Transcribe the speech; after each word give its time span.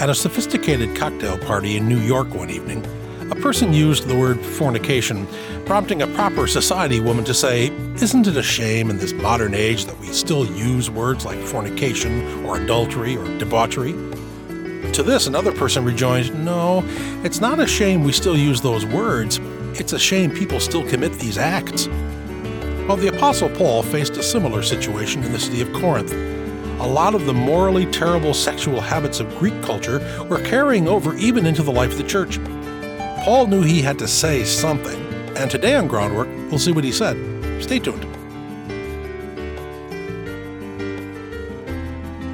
At 0.00 0.08
a 0.08 0.14
sophisticated 0.14 0.96
cocktail 0.96 1.36
party 1.36 1.76
in 1.76 1.86
New 1.86 1.98
York 1.98 2.32
one 2.32 2.48
evening, 2.48 2.82
a 3.30 3.34
person 3.34 3.74
used 3.74 4.08
the 4.08 4.16
word 4.16 4.40
fornication, 4.40 5.26
prompting 5.66 6.00
a 6.00 6.06
proper 6.06 6.46
society 6.46 7.00
woman 7.00 7.22
to 7.26 7.34
say, 7.34 7.66
Isn't 8.00 8.26
it 8.26 8.34
a 8.34 8.42
shame 8.42 8.88
in 8.88 8.96
this 8.96 9.12
modern 9.12 9.52
age 9.52 9.84
that 9.84 9.98
we 9.98 10.06
still 10.06 10.46
use 10.46 10.88
words 10.88 11.26
like 11.26 11.38
fornication 11.40 12.46
or 12.46 12.58
adultery 12.58 13.14
or 13.14 13.26
debauchery? 13.36 13.92
To 14.92 15.02
this, 15.02 15.26
another 15.26 15.52
person 15.52 15.84
rejoined, 15.84 16.46
No, 16.46 16.82
it's 17.22 17.42
not 17.42 17.60
a 17.60 17.66
shame 17.66 18.02
we 18.02 18.12
still 18.12 18.38
use 18.38 18.62
those 18.62 18.86
words. 18.86 19.38
It's 19.78 19.92
a 19.92 19.98
shame 19.98 20.30
people 20.30 20.60
still 20.60 20.88
commit 20.88 21.12
these 21.18 21.36
acts. 21.36 21.88
Well, 22.88 22.96
the 22.96 23.08
Apostle 23.14 23.50
Paul 23.50 23.82
faced 23.82 24.16
a 24.16 24.22
similar 24.22 24.62
situation 24.62 25.22
in 25.24 25.32
the 25.32 25.38
city 25.38 25.60
of 25.60 25.70
Corinth 25.74 26.39
a 26.80 26.88
lot 26.88 27.14
of 27.14 27.26
the 27.26 27.32
morally 27.34 27.84
terrible 27.84 28.32
sexual 28.32 28.80
habits 28.80 29.20
of 29.20 29.28
Greek 29.38 29.60
culture 29.62 29.98
were 30.30 30.40
carrying 30.40 30.88
over 30.88 31.14
even 31.16 31.44
into 31.44 31.62
the 31.62 31.70
life 31.70 31.92
of 31.92 31.98
the 31.98 32.04
church. 32.04 32.42
Paul 33.22 33.48
knew 33.48 33.60
he 33.60 33.82
had 33.82 33.98
to 33.98 34.08
say 34.08 34.44
something, 34.44 34.98
and 35.36 35.50
today 35.50 35.74
on 35.74 35.88
Groundwork, 35.88 36.28
we'll 36.50 36.58
see 36.58 36.72
what 36.72 36.82
he 36.82 36.90
said. 36.90 37.18
Stay 37.62 37.80
tuned. 37.80 38.06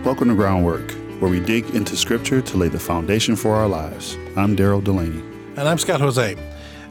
Welcome 0.04 0.28
to 0.28 0.36
Groundwork, 0.36 0.92
where 1.20 1.28
we 1.28 1.40
dig 1.40 1.68
into 1.74 1.96
Scripture 1.96 2.40
to 2.40 2.56
lay 2.56 2.68
the 2.68 2.78
foundation 2.78 3.34
for 3.34 3.56
our 3.56 3.66
lives. 3.66 4.16
I'm 4.36 4.54
Daryl 4.54 4.82
Delaney. 4.82 5.24
And 5.56 5.68
I'm 5.68 5.78
Scott 5.78 6.00
Hoezee. 6.00 6.38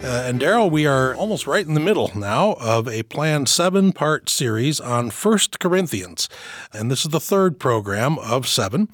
Uh, 0.05 0.22
and 0.27 0.40
Daryl, 0.40 0.70
we 0.70 0.86
are 0.86 1.16
almost 1.16 1.48
right 1.48 1.66
in 1.66 1.73
the 1.73 1.80
middle 1.80 2.12
now 2.14 2.54
of 2.59 2.88
a 2.88 3.02
planned 3.02 3.50
seven 3.50 3.91
part 3.91 4.30
series 4.30 4.80
on 4.80 5.09
First 5.09 5.59
Corinthians. 5.59 6.30
And 6.72 6.91
this 6.91 7.05
is 7.05 7.09
the 7.09 7.20
third 7.20 7.59
program 7.59 8.20
of 8.20 8.48
seven. 8.48 8.88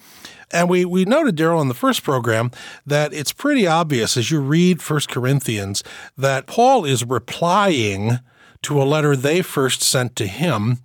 And 0.52 0.70
we, 0.70 0.86
we 0.86 1.04
noted, 1.04 1.36
Daryl, 1.36 1.62
in 1.62 1.68
the 1.68 1.74
first 1.74 2.04
program 2.04 2.50
that 2.86 3.12
it's 3.12 3.34
pretty 3.34 3.68
obvious 3.68 4.16
as 4.16 4.32
you 4.32 4.40
read 4.40 4.82
First 4.82 5.10
Corinthians 5.10 5.84
that 6.18 6.48
Paul 6.48 6.86
is 6.86 7.04
replying 7.04 8.20
to 8.62 8.82
a 8.82 8.86
letter 8.86 9.14
they 9.14 9.42
first 9.42 9.82
sent 9.82 10.16
to 10.16 10.28
him 10.28 10.78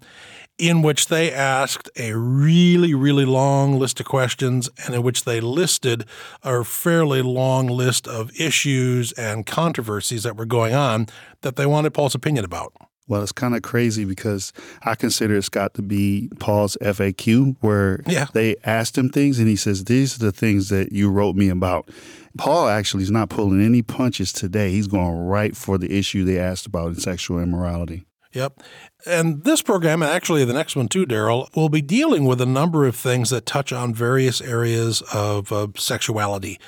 in 0.59 0.83
which 0.83 1.09
they 1.09 1.31
asked 1.33 1.91
a 1.97 2.15
really, 2.15 2.95
really 2.95 3.25
long 3.25 3.79
list 3.79 4.01
of 4.01 4.07
questions 4.07 4.71
and 4.85 4.95
in 4.95 5.03
which 5.03 5.25
they 5.25 5.41
listed 5.41 6.05
a 6.43 6.65
fairly 6.65 7.23
long 7.23 7.67
list 7.67 8.09
of 8.09 8.31
issues 8.41 9.13
and 9.13 9.45
controversies 9.45 10.23
that 10.23 10.37
were 10.37 10.47
going 10.47 10.75
on 10.75 11.07
that 11.43 11.57
they 11.57 11.67
wanted 11.67 11.93
Paul's 11.93 12.15
opinion 12.15 12.45
about. 12.45 12.73
Well, 13.09 13.23
it's 13.23 13.33
kind 13.33 13.55
of 13.55 13.63
crazy 13.63 14.05
because 14.05 14.53
I 14.83 14.97
consider 14.97 15.37
it's 15.37 15.49
got 15.49 15.75
to 15.75 15.83
be 15.83 16.29
Paul's 16.41 16.77
FAQ, 16.81 17.57
where 17.61 18.01
yeah. 18.05 18.27
they 18.33 18.57
asked 18.65 18.99
him 18.99 19.11
things 19.11 19.39
and 19.39 19.47
he 19.47 19.55
says, 19.55 19.85
These 19.85 20.17
are 20.17 20.27
the 20.27 20.33
things 20.33 20.71
that 20.71 20.91
you 20.91 21.09
wrote 21.09 21.37
me 21.37 21.49
about. 21.49 21.89
Paul 22.37 22.69
actually 22.69 23.05
is 23.05 23.11
not 23.11 23.31
pulling 23.31 23.65
any 23.65 23.83
punches 23.83 24.33
today. 24.33 24.73
He's 24.73 24.89
going 24.89 25.19
right 25.19 25.57
for 25.57 25.79
the 25.79 25.97
issue 25.97 26.25
they 26.25 26.39
asked 26.39 26.67
about 26.67 26.89
in 26.89 26.95
sexual 26.97 27.39
immorality. 27.39 28.05
Yep. 28.37 28.63
And 29.07 29.45
this 29.45 29.63
program, 29.63 30.03
and 30.03 30.11
actually 30.11 30.45
the 30.45 30.53
next 30.53 30.77
one 30.77 30.89
too, 30.89 31.07
Daryl, 31.07 31.49
will 31.57 31.71
be 31.71 31.81
dealing 31.81 32.27
with 32.27 32.39
a 32.39 32.47
number 32.47 32.85
of 32.85 32.95
things 32.95 33.31
that 33.31 33.47
touch 33.47 33.73
on 33.73 33.95
various 33.95 34.43
areas 34.43 35.03
of 35.13 35.51
uh, 35.51 35.69
sexuality. 35.75 36.61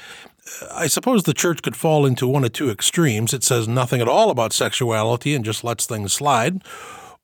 I 0.73 0.87
suppose 0.87 1.25
the 1.25 1.35
church 1.35 1.61
could 1.61 1.77
fall 1.77 2.07
into 2.07 2.27
one 2.27 2.43
of 2.43 2.55
two 2.55 2.71
extremes. 2.71 3.35
It 3.35 3.45
says 3.45 3.69
nothing 3.69 4.01
at 4.01 4.09
all 4.09 4.31
about 4.31 4.55
sexuality 4.55 5.35
and 5.35 5.45
just 5.45 5.63
lets 5.63 5.85
things 5.85 6.15
slide, 6.15 6.63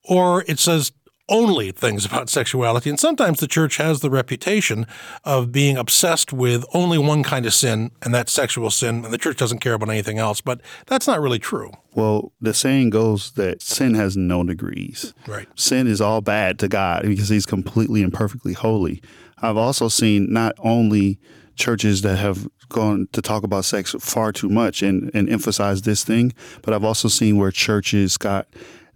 or 0.02 0.44
it 0.46 0.58
says 0.58 0.92
only 1.28 1.72
things 1.72 2.04
about 2.04 2.28
sexuality. 2.28 2.90
And 2.90 3.00
sometimes 3.00 3.40
the 3.40 3.46
church 3.46 3.78
has 3.78 4.00
the 4.00 4.10
reputation 4.10 4.86
of 5.24 5.52
being 5.52 5.76
obsessed 5.76 6.32
with 6.32 6.64
only 6.74 6.98
one 6.98 7.22
kind 7.22 7.46
of 7.46 7.54
sin, 7.54 7.90
and 8.02 8.14
that's 8.14 8.32
sexual 8.32 8.70
sin, 8.70 9.04
and 9.04 9.12
the 9.12 9.18
church 9.18 9.38
doesn't 9.38 9.60
care 9.60 9.74
about 9.74 9.88
anything 9.88 10.18
else. 10.18 10.40
But 10.40 10.60
that's 10.86 11.06
not 11.06 11.20
really 11.20 11.38
true. 11.38 11.72
Well, 11.94 12.32
the 12.40 12.52
saying 12.52 12.90
goes 12.90 13.32
that 13.32 13.62
sin 13.62 13.94
has 13.94 14.16
no 14.16 14.44
degrees. 14.44 15.14
Right. 15.26 15.48
Sin 15.54 15.86
is 15.86 16.00
all 16.00 16.20
bad 16.20 16.58
to 16.58 16.68
God 16.68 17.02
because 17.02 17.28
he's 17.28 17.46
completely 17.46 18.02
and 18.02 18.12
perfectly 18.12 18.52
holy. 18.52 19.02
I've 19.40 19.56
also 19.56 19.88
seen 19.88 20.32
not 20.32 20.54
only 20.58 21.18
churches 21.56 22.02
that 22.02 22.16
have 22.16 22.48
gone 22.68 23.08
to 23.12 23.22
talk 23.22 23.44
about 23.44 23.64
sex 23.64 23.94
far 24.00 24.32
too 24.32 24.48
much 24.48 24.82
and, 24.82 25.10
and 25.14 25.28
emphasize 25.30 25.82
this 25.82 26.02
thing, 26.02 26.32
but 26.62 26.74
I've 26.74 26.84
also 26.84 27.08
seen 27.08 27.36
where 27.36 27.50
churches 27.50 28.16
got 28.16 28.48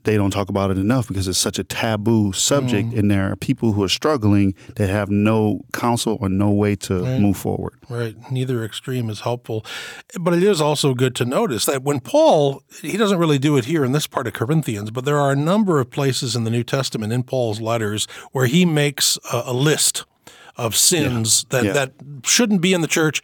they 0.08 0.16
don't 0.16 0.30
talk 0.30 0.48
about 0.48 0.70
it 0.70 0.78
enough 0.78 1.06
because 1.06 1.28
it's 1.28 1.38
such 1.38 1.58
a 1.58 1.64
taboo 1.64 2.32
subject, 2.32 2.88
mm. 2.88 2.98
and 2.98 3.10
there 3.10 3.30
are 3.30 3.36
people 3.36 3.72
who 3.72 3.82
are 3.82 3.90
struggling 3.90 4.54
that 4.76 4.88
have 4.88 5.10
no 5.10 5.60
counsel 5.74 6.16
or 6.18 6.30
no 6.30 6.50
way 6.50 6.74
to 6.74 7.02
right. 7.02 7.20
move 7.20 7.36
forward. 7.36 7.74
Right. 7.90 8.16
Neither 8.32 8.64
extreme 8.64 9.10
is 9.10 9.20
helpful. 9.20 9.66
But 10.18 10.32
it 10.32 10.42
is 10.42 10.62
also 10.62 10.94
good 10.94 11.14
to 11.16 11.26
notice 11.26 11.66
that 11.66 11.82
when 11.82 12.00
Paul, 12.00 12.62
he 12.80 12.96
doesn't 12.96 13.18
really 13.18 13.38
do 13.38 13.58
it 13.58 13.66
here 13.66 13.84
in 13.84 13.92
this 13.92 14.06
part 14.06 14.26
of 14.26 14.32
Corinthians, 14.32 14.90
but 14.90 15.04
there 15.04 15.18
are 15.18 15.30
a 15.30 15.36
number 15.36 15.78
of 15.78 15.90
places 15.90 16.34
in 16.34 16.44
the 16.44 16.50
New 16.50 16.64
Testament 16.64 17.12
in 17.12 17.22
Paul's 17.22 17.60
letters 17.60 18.06
where 18.32 18.46
he 18.46 18.64
makes 18.64 19.18
a, 19.30 19.42
a 19.46 19.52
list 19.52 20.06
of 20.56 20.74
sins 20.74 21.44
yeah. 21.52 21.60
that, 21.60 21.66
yeah. 21.66 21.72
that 21.74 21.92
shouldn't 22.24 22.62
be 22.62 22.72
in 22.72 22.80
the 22.80 22.88
church. 22.88 23.20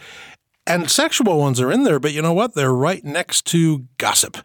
And 0.66 0.90
sexual 0.90 1.38
ones 1.38 1.62
are 1.62 1.72
in 1.72 1.84
there, 1.84 1.98
but 1.98 2.12
you 2.12 2.20
know 2.20 2.34
what? 2.34 2.54
They're 2.54 2.74
right 2.74 3.02
next 3.02 3.46
to 3.46 3.86
gossip, 3.96 4.36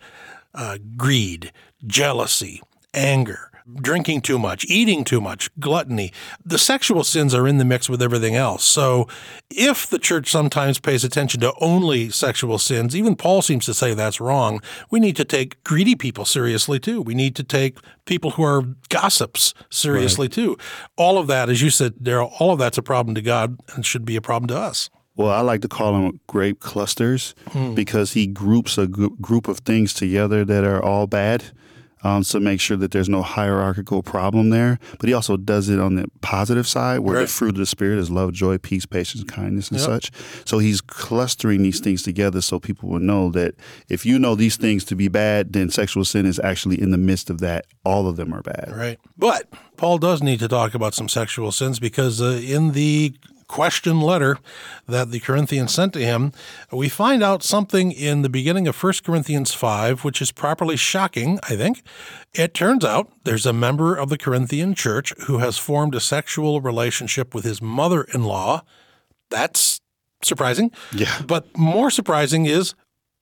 uh, 0.54 0.78
greed, 0.96 1.52
jealousy, 1.86 2.62
anger, 2.94 3.50
drinking 3.76 4.22
too 4.22 4.40
much, 4.40 4.66
eating 4.66 5.04
too 5.04 5.22
much, 5.22 5.50
gluttony. 5.60 6.12
The 6.44 6.58
sexual 6.58 7.04
sins 7.04 7.34
are 7.34 7.48
in 7.48 7.58
the 7.58 7.66
mix 7.66 7.90
with 7.90 8.02
everything 8.02 8.36
else. 8.36 8.64
So 8.64 9.08
if 9.50 9.88
the 9.88 10.00
church 10.00 10.30
sometimes 10.30 10.80
pays 10.80 11.04
attention 11.04 11.42
to 11.42 11.54
only 11.60 12.10
sexual 12.10 12.58
sins, 12.58 12.96
even 12.96 13.16
Paul 13.16 13.42
seems 13.42 13.66
to 13.66 13.74
say 13.74 13.94
that's 13.94 14.20
wrong, 14.20 14.62
we 14.90 15.00
need 15.00 15.16
to 15.18 15.26
take 15.26 15.64
greedy 15.64 15.96
people 15.96 16.26
seriously 16.26 16.80
too. 16.80 17.02
We 17.02 17.14
need 17.14 17.36
to 17.38 17.44
take 17.44 17.78
people 18.06 18.32
who 18.32 18.44
are 18.44 18.64
gossips 18.90 19.54
seriously 19.70 20.26
right. 20.26 20.34
too. 20.34 20.58
All 20.98 21.18
of 21.18 21.28
that, 21.28 21.50
as 21.50 21.62
you 21.62 21.70
said, 21.70 21.96
Daryl, 21.96 22.34
all 22.40 22.52
of 22.52 22.60
that's 22.60 22.78
a 22.78 22.84
problem 22.84 23.16
to 23.16 23.22
God 23.22 23.60
and 23.76 23.86
should 23.86 24.06
be 24.06 24.16
a 24.16 24.22
problem 24.22 24.48
to 24.48 24.58
us. 24.58 24.90
Well, 25.16 25.32
I 25.32 25.42
like 25.42 25.62
to 25.64 25.68
call 25.68 25.92
them 25.92 26.22
grape 26.28 26.62
clusters 26.62 27.36
hmm. 27.50 27.74
because 27.74 28.14
he 28.14 28.26
groups 28.26 28.78
a 28.78 28.88
group 28.88 29.50
of 29.50 29.60
things 29.60 29.94
together 29.94 30.46
that 30.46 30.64
are 30.64 30.82
all 30.82 31.08
bad 31.08 31.44
um, 32.04 32.24
to 32.24 32.40
make 32.40 32.62
sure 32.62 32.78
that 32.78 32.92
there's 32.92 33.10
no 33.10 33.22
hierarchical 33.22 34.04
problem 34.04 34.50
there. 34.50 34.80
But 35.00 35.10
he 35.10 35.14
also 35.14 35.38
does 35.38 35.70
it 35.70 35.80
on 35.80 35.96
the 35.96 36.10
positive 36.22 36.68
side, 36.68 37.00
where 37.00 37.16
right. 37.16 37.22
the 37.22 37.28
fruit 37.28 37.50
of 37.52 37.58
the 37.58 37.66
spirit 37.66 38.00
is 38.00 38.10
love, 38.10 38.34
joy, 38.34 38.58
peace, 38.58 38.86
patience, 38.86 39.24
kindness, 39.24 39.70
and 39.70 39.80
yep. 39.80 39.88
such. 39.88 40.12
So 40.46 40.60
he's 40.60 40.82
clustering 40.82 41.64
these 41.64 41.80
things 41.80 42.04
together 42.04 42.42
so 42.42 42.60
people 42.60 42.90
will 42.90 43.00
know 43.00 43.30
that 43.32 43.56
if 43.90 44.06
you 44.06 44.20
know 44.20 44.36
these 44.36 44.58
things 44.58 44.84
to 44.86 44.96
be 44.96 45.08
bad, 45.08 45.54
then 45.54 45.70
sexual 45.70 46.06
sin 46.06 46.26
is 46.26 46.40
actually 46.40 46.82
in 46.82 46.92
the 46.92 46.98
midst 46.98 47.30
of 47.30 47.40
that. 47.40 47.66
All 47.84 48.08
of 48.08 48.16
them 48.16 48.34
are 48.34 48.42
bad. 48.42 48.72
Right. 48.76 49.00
But 49.18 49.48
Paul 49.78 49.98
does 49.98 50.22
need 50.22 50.40
to 50.40 50.48
talk 50.48 50.74
about 50.74 50.94
some 50.94 51.10
sexual 51.10 51.52
sins 51.52 51.80
because 51.80 52.22
uh, 52.22 52.42
in 52.44 52.72
the 52.74 53.14
question 53.50 54.00
letter 54.00 54.38
that 54.88 55.12
the 55.12 55.20
Corinthians 55.20 55.74
sent 55.74 55.92
to 55.94 56.00
him, 56.00 56.32
we 56.72 56.88
find 56.88 57.22
out 57.22 57.44
something 57.44 57.92
in 57.92 58.22
the 58.22 58.30
beginning 58.30 58.68
of 58.68 58.82
1 58.82 58.94
Corinthians 59.04 59.54
5, 59.54 60.06
which 60.06 60.22
is 60.22 60.32
properly 60.32 60.78
shocking, 60.78 61.40
I 61.44 61.58
think. 61.58 61.82
It 62.34 62.54
turns 62.54 62.86
out 62.86 63.12
there's 63.26 63.46
a 63.46 63.52
member 63.52 63.96
of 63.96 64.10
the 64.10 64.18
Corinthian 64.18 64.74
church 64.76 65.14
who 65.26 65.40
has 65.40 65.58
formed 65.58 65.96
a 65.96 66.00
sexual 66.00 66.62
relationship 66.62 67.36
with 67.36 67.44
his 67.44 67.62
mother 67.62 68.04
in 68.04 68.24
law. 68.24 68.62
That's 69.30 69.82
surprising. 70.22 70.72
Yeah. 70.94 71.22
But 71.26 71.58
more 71.58 71.90
surprising 71.90 72.46
is 72.46 72.76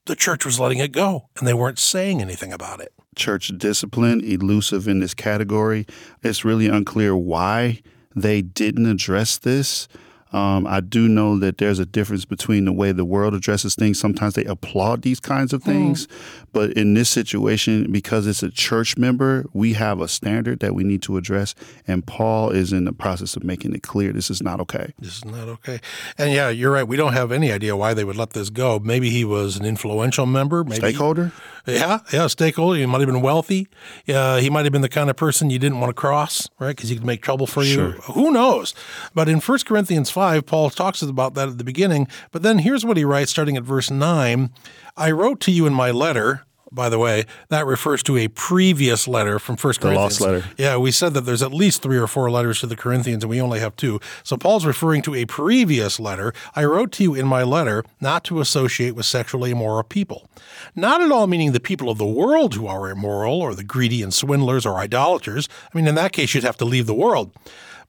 the 0.05 0.15
church 0.15 0.45
was 0.45 0.59
letting 0.59 0.79
it 0.79 0.91
go 0.91 1.29
and 1.37 1.47
they 1.47 1.53
weren't 1.53 1.79
saying 1.79 2.21
anything 2.21 2.51
about 2.51 2.81
it. 2.81 2.93
Church 3.15 3.51
discipline, 3.57 4.21
elusive 4.21 4.87
in 4.87 4.99
this 4.99 5.13
category. 5.13 5.87
It's 6.21 6.45
really 6.45 6.67
unclear 6.67 7.15
why 7.15 7.81
they 8.15 8.41
didn't 8.41 8.87
address 8.87 9.37
this. 9.37 9.87
Um, 10.33 10.67
I 10.67 10.81
do 10.81 11.07
know 11.07 11.37
that 11.39 11.57
there's 11.57 11.79
a 11.79 11.85
difference 11.85 12.25
between 12.25 12.65
the 12.65 12.73
way 12.73 12.91
the 12.91 13.05
world 13.05 13.33
addresses 13.33 13.75
things. 13.75 13.99
Sometimes 13.99 14.33
they 14.33 14.45
applaud 14.45 15.01
these 15.01 15.19
kinds 15.19 15.53
of 15.53 15.63
hmm. 15.63 15.69
things, 15.69 16.07
mm. 16.07 16.45
but 16.51 16.71
in 16.71 16.93
this 16.93 17.09
situation, 17.09 17.91
because 17.91 18.27
it's 18.27 18.43
a 18.43 18.51
church 18.51 18.97
member, 18.97 19.45
we 19.53 19.73
have 19.73 20.01
a 20.01 20.07
standard 20.07 20.59
that 20.59 20.75
we 20.75 20.83
need 20.83 21.01
to 21.03 21.17
address. 21.17 21.55
And 21.87 22.05
Paul 22.05 22.49
is 22.49 22.73
in 22.73 22.85
the 22.85 22.93
process 22.93 23.35
of 23.35 23.43
making 23.43 23.73
it 23.73 23.83
clear 23.83 24.11
this 24.11 24.29
is 24.29 24.41
not 24.41 24.59
okay. 24.61 24.93
This 24.99 25.17
is 25.17 25.25
not 25.25 25.47
okay. 25.47 25.79
And 26.17 26.33
yeah, 26.33 26.49
you're 26.49 26.71
right. 26.71 26.87
We 26.87 26.97
don't 26.97 27.13
have 27.13 27.31
any 27.31 27.51
idea 27.51 27.75
why 27.75 27.93
they 27.93 28.03
would 28.03 28.17
let 28.17 28.31
this 28.31 28.49
go. 28.49 28.79
Maybe 28.79 29.09
he 29.09 29.23
was 29.23 29.57
an 29.57 29.65
influential 29.65 30.25
member, 30.25 30.63
maybe 30.63 30.75
stakeholder. 30.75 31.31
Yeah, 31.67 31.99
yeah, 32.13 32.27
stakeholder. 32.27 32.79
He 32.79 32.85
might 32.85 33.01
have 33.01 33.07
been 33.07 33.21
wealthy. 33.21 33.67
Uh, 34.07 34.37
he 34.37 34.49
might 34.49 34.63
have 34.65 34.71
been 34.71 34.81
the 34.81 34.89
kind 34.89 35.09
of 35.09 35.17
person 35.17 35.49
you 35.49 35.59
didn't 35.59 35.79
want 35.81 35.89
to 35.89 35.93
cross, 35.93 36.47
right? 36.59 36.75
Because 36.75 36.89
he 36.89 36.95
could 36.95 37.05
make 37.05 37.21
trouble 37.21 37.45
for 37.45 37.61
you. 37.61 37.73
Sure. 37.73 37.91
Who 38.13 38.31
knows? 38.31 38.73
But 39.13 39.27
in 39.27 39.39
1 39.41 39.59
Corinthians 39.65 40.09
5, 40.09 40.45
Paul 40.45 40.69
talks 40.69 41.01
about 41.01 41.33
that 41.33 41.49
at 41.49 41.57
the 41.57 41.65
beginning. 41.65 42.07
But 42.31 42.41
then 42.41 42.59
here's 42.59 42.85
what 42.85 42.95
he 42.95 43.03
writes 43.03 43.31
starting 43.31 43.57
at 43.57 43.63
verse 43.63 43.91
9 43.91 44.49
I 44.95 45.11
wrote 45.11 45.39
to 45.41 45.51
you 45.51 45.67
in 45.67 45.73
my 45.73 45.91
letter, 45.91 46.45
by 46.71 46.89
the 46.89 46.99
way, 46.99 47.25
that 47.49 47.65
refers 47.65 48.03
to 48.03 48.17
a 48.17 48.27
previous 48.27 49.07
letter 49.07 49.39
from 49.39 49.55
First 49.55 49.81
The 49.81 49.87
Corinthians. 49.87 50.21
lost 50.21 50.21
letter. 50.21 50.45
Yeah, 50.57 50.77
we 50.77 50.91
said 50.91 51.13
that 51.13 51.21
there's 51.21 51.41
at 51.41 51.53
least 51.53 51.81
three 51.81 51.97
or 51.97 52.07
four 52.07 52.29
letters 52.29 52.59
to 52.59 52.67
the 52.67 52.75
Corinthians, 52.75 53.23
and 53.23 53.29
we 53.29 53.41
only 53.41 53.59
have 53.59 53.75
two. 53.75 53.99
So 54.23 54.37
Paul's 54.37 54.65
referring 54.65 55.01
to 55.03 55.15
a 55.15 55.25
previous 55.25 55.99
letter. 55.99 56.33
I 56.55 56.65
wrote 56.65 56.91
to 56.93 57.03
you 57.03 57.15
in 57.15 57.27
my 57.27 57.43
letter 57.43 57.83
not 58.01 58.23
to 58.25 58.41
associate 58.41 58.95
with 58.95 59.05
sexually 59.05 59.51
immoral 59.51 59.83
people. 59.83 60.29
Not 60.75 61.01
at 61.01 61.11
all 61.11 61.27
meaning 61.27 61.51
the 61.51 61.59
people 61.59 61.89
of 61.89 61.97
the 61.97 62.05
world 62.05 62.55
who 62.55 62.67
are 62.67 62.89
immoral, 62.89 63.41
or 63.41 63.55
the 63.55 63.63
greedy 63.63 64.01
and 64.01 64.13
swindlers 64.13 64.65
or 64.65 64.75
idolaters. 64.77 65.47
I 65.73 65.77
mean, 65.77 65.87
in 65.87 65.95
that 65.95 66.11
case, 66.11 66.33
you'd 66.33 66.43
have 66.43 66.57
to 66.57 66.65
leave 66.65 66.85
the 66.85 66.93
world. 66.93 67.31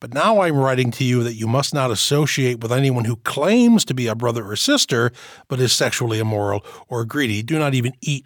But 0.00 0.14
now 0.14 0.42
I'm 0.42 0.56
writing 0.56 0.92
to 0.92 1.04
you 1.04 1.24
that 1.24 1.34
you 1.34 1.48
must 1.48 1.74
not 1.74 1.90
associate 1.90 2.60
with 2.60 2.70
anyone 2.72 3.04
who 3.04 3.16
claims 3.16 3.84
to 3.86 3.94
be 3.94 4.06
a 4.06 4.14
brother 4.14 4.48
or 4.48 4.54
sister, 4.54 5.10
but 5.48 5.58
is 5.58 5.72
sexually 5.72 6.20
immoral 6.20 6.64
or 6.88 7.04
greedy. 7.04 7.42
Do 7.42 7.58
not 7.58 7.74
even 7.74 7.94
eat 8.00 8.24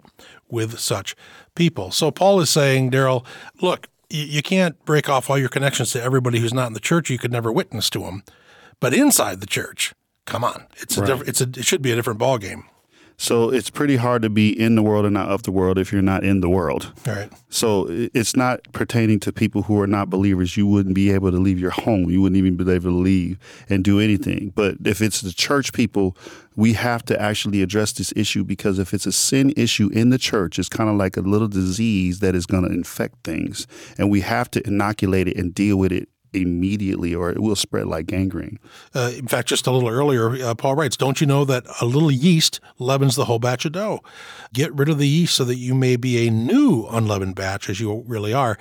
with 0.53 0.79
such 0.79 1.17
people. 1.57 1.91
So 1.91 2.11
Paul 2.11 2.41
is 2.41 2.51
saying, 2.51 2.91
Daryl, 2.93 3.25
look, 3.61 3.89
you, 4.11 4.43
can't 4.43 4.83
break 4.85 5.09
off 5.09 5.31
all 5.31 5.39
your 5.39 5.49
connections 5.49 5.91
to 5.93 6.03
everybody 6.03 6.39
who's 6.39 6.53
not 6.53 6.67
in 6.67 6.75
the 6.75 6.81
church. 6.81 7.09
You 7.09 7.19
could 7.19 7.33
never 7.33 7.51
witness 7.51 7.89
to 7.91 8.01
them. 8.01 8.23
But 8.79 8.93
inside 8.93 9.41
the 9.41 9.47
church, 9.47 9.95
come 10.27 10.45
on, 10.45 10.67
it's 10.81 10.99
a 10.99 11.01
diff- 11.07 11.29
it's 11.29 11.41
a 11.41 11.45
it 11.45 11.65
should 11.65 11.83
be 11.83 11.93
a 11.93 11.95
different 11.95 12.19
ball 12.19 12.37
game. 12.37 12.65
So 13.17 13.51
it's 13.51 13.71
pretty 13.71 13.97
hard 13.97 14.23
to 14.23 14.31
be 14.31 14.51
in 14.59 14.75
the 14.75 14.83
world 14.83 15.05
and 15.05 15.15
not 15.15 15.29
of 15.29 15.43
the 15.45 15.53
world 15.53 15.79
if 15.79 15.93
you're 15.93 16.03
not 16.03 16.25
in 16.25 16.41
the 16.41 16.49
world. 16.49 16.93
Right. 17.07 17.31
So 17.51 17.87
it's 17.89 18.35
not 18.35 18.61
pertaining 18.73 19.21
to 19.21 19.33
people 19.33 19.63
who 19.63 19.81
are 19.81 19.87
not 19.87 20.11
believers. 20.11 20.57
You 20.57 20.67
wouldn't 20.67 20.95
be 20.95 21.11
able 21.11 21.31
to 21.31 21.39
leave 21.39 21.61
your 21.61 21.71
home. 21.71 22.11
You 22.11 22.23
wouldn't 22.23 22.39
even 22.39 22.57
be 22.57 22.71
able 22.71 22.91
to 22.91 22.97
leave 22.97 23.39
and 23.69 23.85
do 23.85 24.01
anything. 24.01 24.53
But 24.55 24.77
if 24.85 25.01
it's 25.01 25.21
the 25.21 25.33
church 25.33 25.73
people, 25.73 26.17
we 26.57 26.75
have 26.75 27.05
to 27.07 27.21
actually 27.21 27.63
address 27.63 27.93
this 27.93 28.13
issue 28.17 28.45
because 28.45 28.79
if 28.79 28.93
it's 28.93 29.07
a 29.07 29.13
sin 29.13 29.53
issue 29.57 29.89
in 29.93 30.11
the 30.11 30.19
church, 30.19 30.59
it's 30.59 30.69
kind 30.69 30.91
of 30.91 30.97
like 30.97 31.17
a 31.17 31.21
little 31.21 31.49
disease 31.49 32.21
that 32.21 32.35
is 32.35 32.47
going 32.47 32.65
to 32.65 32.71
infect 32.71 33.25
things. 33.25 33.67
And 33.99 34.11
we 34.11 34.21
have 34.21 34.51
to 34.53 34.67
inoculate 34.67 35.29
it 35.29 35.37
and 35.37 35.55
deal 35.55 35.77
with 35.77 35.93
it 35.93 36.09
immediately 36.33 37.15
or 37.15 37.31
it 37.31 37.41
will 37.41 37.57
spread 37.57 37.87
like 37.87 38.07
gangrene. 38.07 38.59
Uh, 38.95 39.13
in 39.17 39.27
fact, 39.27 39.49
just 39.49 39.67
a 39.67 39.71
little 39.71 39.89
earlier, 39.89 40.43
uh, 40.45 40.55
Paul 40.55 40.75
writes, 40.77 40.97
Don't 40.97 41.21
you 41.21 41.27
know 41.27 41.45
that 41.45 41.65
a 41.81 41.85
little 41.85 42.11
yeast 42.11 42.61
leavens 42.79 43.17
the 43.17 43.25
whole 43.27 43.39
batch 43.39 43.65
of 43.65 43.73
dough? 43.73 44.01
Get 44.53 44.73
rid 44.75 44.89
of 44.89 44.99
the 44.99 45.09
yeast 45.09 45.35
so 45.35 45.45
that 45.45 45.57
you 45.57 45.75
may 45.75 45.97
be 45.97 46.27
a 46.27 46.31
new 46.31 46.87
unleavened 46.91 47.35
batch, 47.35 47.69
as 47.69 47.81
you 47.81 48.03
really 48.07 48.33
are. 48.33 48.59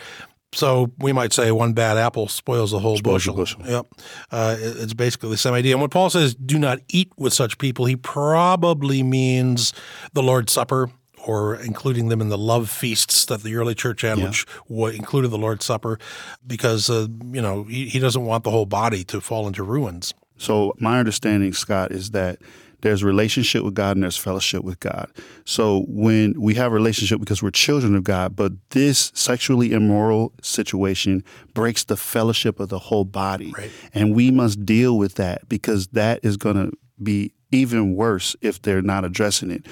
So 0.53 0.91
we 0.97 1.13
might 1.13 1.31
say 1.31 1.50
one 1.51 1.71
bad 1.71 1.97
apple 1.97 2.27
spoils 2.27 2.71
the 2.71 2.79
whole 2.79 2.97
Spoils 2.97 3.23
the 3.23 3.31
bushel. 3.31 3.62
bushel. 3.62 3.71
Yep. 3.71 3.88
Uh, 4.31 4.57
it's 4.59 4.94
basically 4.94 5.29
the 5.29 5.38
same 5.38 5.53
idea. 5.53 5.75
And 5.75 5.81
when 5.81 5.89
Paul 5.89 6.09
says, 6.09 6.35
do 6.35 6.59
not 6.59 6.79
eat 6.89 7.09
with 7.17 7.33
such 7.33 7.57
people, 7.57 7.85
he 7.85 7.95
probably 7.95 9.01
means 9.01 9.71
the 10.12 10.21
Lord's 10.21 10.51
Supper 10.51 10.91
or 11.25 11.56
including 11.56 12.09
them 12.09 12.21
in 12.21 12.29
the 12.29 12.38
love 12.38 12.69
feasts 12.69 13.25
that 13.25 13.44
the 13.44 13.56
early 13.56 13.75
church 13.75 14.01
had, 14.01 14.18
which 14.18 14.45
wa- 14.68 14.88
included 14.88 15.29
the 15.29 15.38
Lord's 15.38 15.65
Supper, 15.65 16.00
because, 16.45 16.89
uh, 16.89 17.07
you 17.31 17.41
know, 17.41 17.63
he, 17.63 17.88
he 17.88 18.00
doesn't 18.00 18.25
want 18.25 18.44
the 18.44 18.51
whole 18.51 18.65
body 18.65 19.03
to 19.06 19.21
fall 19.21 19.47
into 19.47 19.63
ruins. 19.63 20.13
So 20.38 20.73
my 20.79 21.00
understanding, 21.00 21.53
Scott, 21.53 21.91
is 21.91 22.12
that 22.12 22.39
there's 22.81 23.03
relationship 23.03 23.63
with 23.63 23.75
God 23.75 23.95
and 23.95 24.03
there's 24.03 24.18
fellowship 24.18 24.63
with 24.63 24.79
God. 24.79 25.12
So 25.45 25.85
when 25.88 26.33
we 26.39 26.56
have 26.56 26.71
a 26.71 26.75
relationship 26.75 27.19
because 27.19 27.44
we're 27.44 27.51
children 27.51 27.95
of 27.95 28.03
God, 28.03 28.35
but 28.35 28.53
this 28.71 29.12
sexually 29.13 29.71
immoral 29.71 30.33
situation 30.41 31.24
breaks 31.53 31.83
the 31.83 31.97
fellowship 31.97 32.59
of 32.59 32.69
the 32.69 32.79
whole 32.79 33.06
body. 33.06 33.53
Right. 33.56 33.69
And 33.94 34.15
we 34.15 34.31
must 34.31 34.65
deal 34.65 34.97
with 34.97 35.15
that 35.15 35.47
because 35.47 35.88
that 35.89 36.19
is 36.24 36.38
going 36.38 36.56
to 36.56 36.75
be 37.01 37.33
even 37.51 37.95
worse 37.95 38.35
if 38.41 38.62
they're 38.62 38.81
not 38.81 39.06
addressing 39.06 39.51
it. 39.51 39.65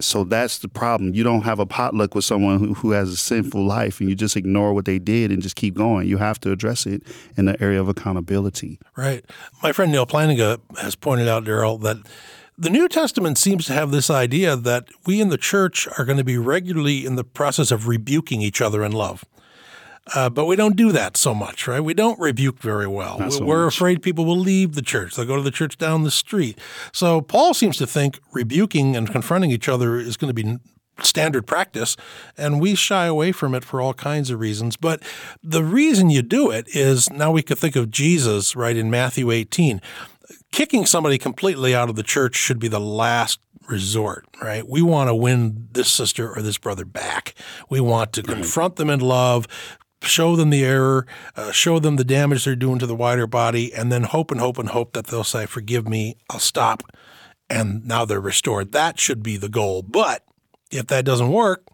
So 0.00 0.24
that's 0.24 0.58
the 0.58 0.68
problem. 0.68 1.14
You 1.14 1.24
don't 1.24 1.42
have 1.42 1.58
a 1.58 1.66
potluck 1.66 2.14
with 2.14 2.24
someone 2.24 2.58
who, 2.58 2.74
who 2.74 2.90
has 2.92 3.10
a 3.10 3.16
sinful 3.16 3.64
life 3.64 4.00
and 4.00 4.08
you 4.08 4.14
just 4.14 4.36
ignore 4.36 4.72
what 4.72 4.84
they 4.84 4.98
did 4.98 5.30
and 5.30 5.42
just 5.42 5.56
keep 5.56 5.74
going. 5.74 6.08
You 6.08 6.18
have 6.18 6.40
to 6.40 6.52
address 6.52 6.86
it 6.86 7.02
in 7.36 7.46
the 7.46 7.60
area 7.62 7.80
of 7.80 7.88
accountability. 7.88 8.78
Right. 8.96 9.24
My 9.62 9.72
friend 9.72 9.90
Neal 9.90 10.06
Plantinga 10.06 10.60
has 10.78 10.94
pointed 10.94 11.28
out, 11.28 11.44
Daryl, 11.44 11.80
that 11.82 11.98
the 12.56 12.70
New 12.70 12.88
Testament 12.88 13.38
seems 13.38 13.66
to 13.66 13.72
have 13.72 13.92
this 13.92 14.10
idea 14.10 14.56
that 14.56 14.88
we 15.06 15.20
in 15.20 15.28
the 15.28 15.38
church 15.38 15.86
are 15.96 16.04
going 16.04 16.18
to 16.18 16.24
be 16.24 16.38
regularly 16.38 17.06
in 17.06 17.14
the 17.14 17.24
process 17.24 17.70
of 17.70 17.86
rebuking 17.86 18.42
each 18.42 18.60
other 18.60 18.84
in 18.84 18.92
love. 18.92 19.24
Uh, 20.14 20.30
but 20.30 20.46
we 20.46 20.56
don't 20.56 20.76
do 20.76 20.92
that 20.92 21.16
so 21.16 21.34
much, 21.34 21.66
right? 21.66 21.80
We 21.80 21.94
don't 21.94 22.18
rebuke 22.18 22.60
very 22.60 22.86
well. 22.86 23.18
Not 23.18 23.40
We're 23.40 23.66
afraid 23.66 24.02
people 24.02 24.24
will 24.24 24.38
leave 24.38 24.74
the 24.74 24.82
church. 24.82 25.14
They'll 25.14 25.26
go 25.26 25.36
to 25.36 25.42
the 25.42 25.50
church 25.50 25.78
down 25.78 26.04
the 26.04 26.10
street. 26.10 26.58
So 26.92 27.20
Paul 27.20 27.54
seems 27.54 27.76
to 27.78 27.86
think 27.86 28.18
rebuking 28.32 28.96
and 28.96 29.10
confronting 29.10 29.50
each 29.50 29.68
other 29.68 29.96
is 29.98 30.16
going 30.16 30.34
to 30.34 30.42
be 30.44 30.58
standard 31.02 31.46
practice, 31.46 31.96
and 32.36 32.60
we 32.60 32.74
shy 32.74 33.06
away 33.06 33.32
from 33.32 33.54
it 33.54 33.64
for 33.64 33.80
all 33.80 33.94
kinds 33.94 34.30
of 34.30 34.40
reasons. 34.40 34.76
But 34.76 35.02
the 35.42 35.62
reason 35.62 36.10
you 36.10 36.22
do 36.22 36.50
it 36.50 36.66
is 36.74 37.10
now 37.10 37.30
we 37.30 37.42
could 37.42 37.58
think 37.58 37.76
of 37.76 37.90
Jesus, 37.90 38.56
right, 38.56 38.76
in 38.76 38.90
Matthew 38.90 39.30
18. 39.30 39.80
Kicking 40.50 40.86
somebody 40.86 41.18
completely 41.18 41.74
out 41.74 41.88
of 41.88 41.96
the 41.96 42.02
church 42.02 42.34
should 42.34 42.58
be 42.58 42.68
the 42.68 42.80
last 42.80 43.38
resort, 43.68 44.26
right? 44.42 44.66
We 44.66 44.82
want 44.82 45.08
to 45.08 45.14
win 45.14 45.68
this 45.72 45.88
sister 45.88 46.34
or 46.34 46.42
this 46.42 46.58
brother 46.58 46.84
back. 46.84 47.34
We 47.68 47.80
want 47.80 48.12
to 48.14 48.22
confront 48.22 48.76
them 48.76 48.90
in 48.90 49.00
love, 49.00 49.46
show 50.02 50.36
them 50.36 50.50
the 50.50 50.64
error, 50.64 51.06
uh, 51.36 51.52
show 51.52 51.78
them 51.78 51.96
the 51.96 52.04
damage 52.04 52.44
they're 52.44 52.56
doing 52.56 52.78
to 52.78 52.86
the 52.86 52.94
wider 52.94 53.26
body, 53.26 53.72
and 53.72 53.90
then 53.90 54.04
hope 54.04 54.30
and 54.30 54.40
hope 54.40 54.58
and 54.58 54.70
hope 54.70 54.92
that 54.92 55.06
they'll 55.06 55.24
say, 55.24 55.46
Forgive 55.46 55.88
me, 55.88 56.16
I'll 56.30 56.38
stop. 56.38 56.82
And 57.50 57.86
now 57.86 58.04
they're 58.04 58.20
restored. 58.20 58.72
That 58.72 59.00
should 59.00 59.22
be 59.22 59.36
the 59.36 59.48
goal. 59.48 59.82
But 59.82 60.22
if 60.70 60.86
that 60.88 61.04
doesn't 61.04 61.32
work, 61.32 61.64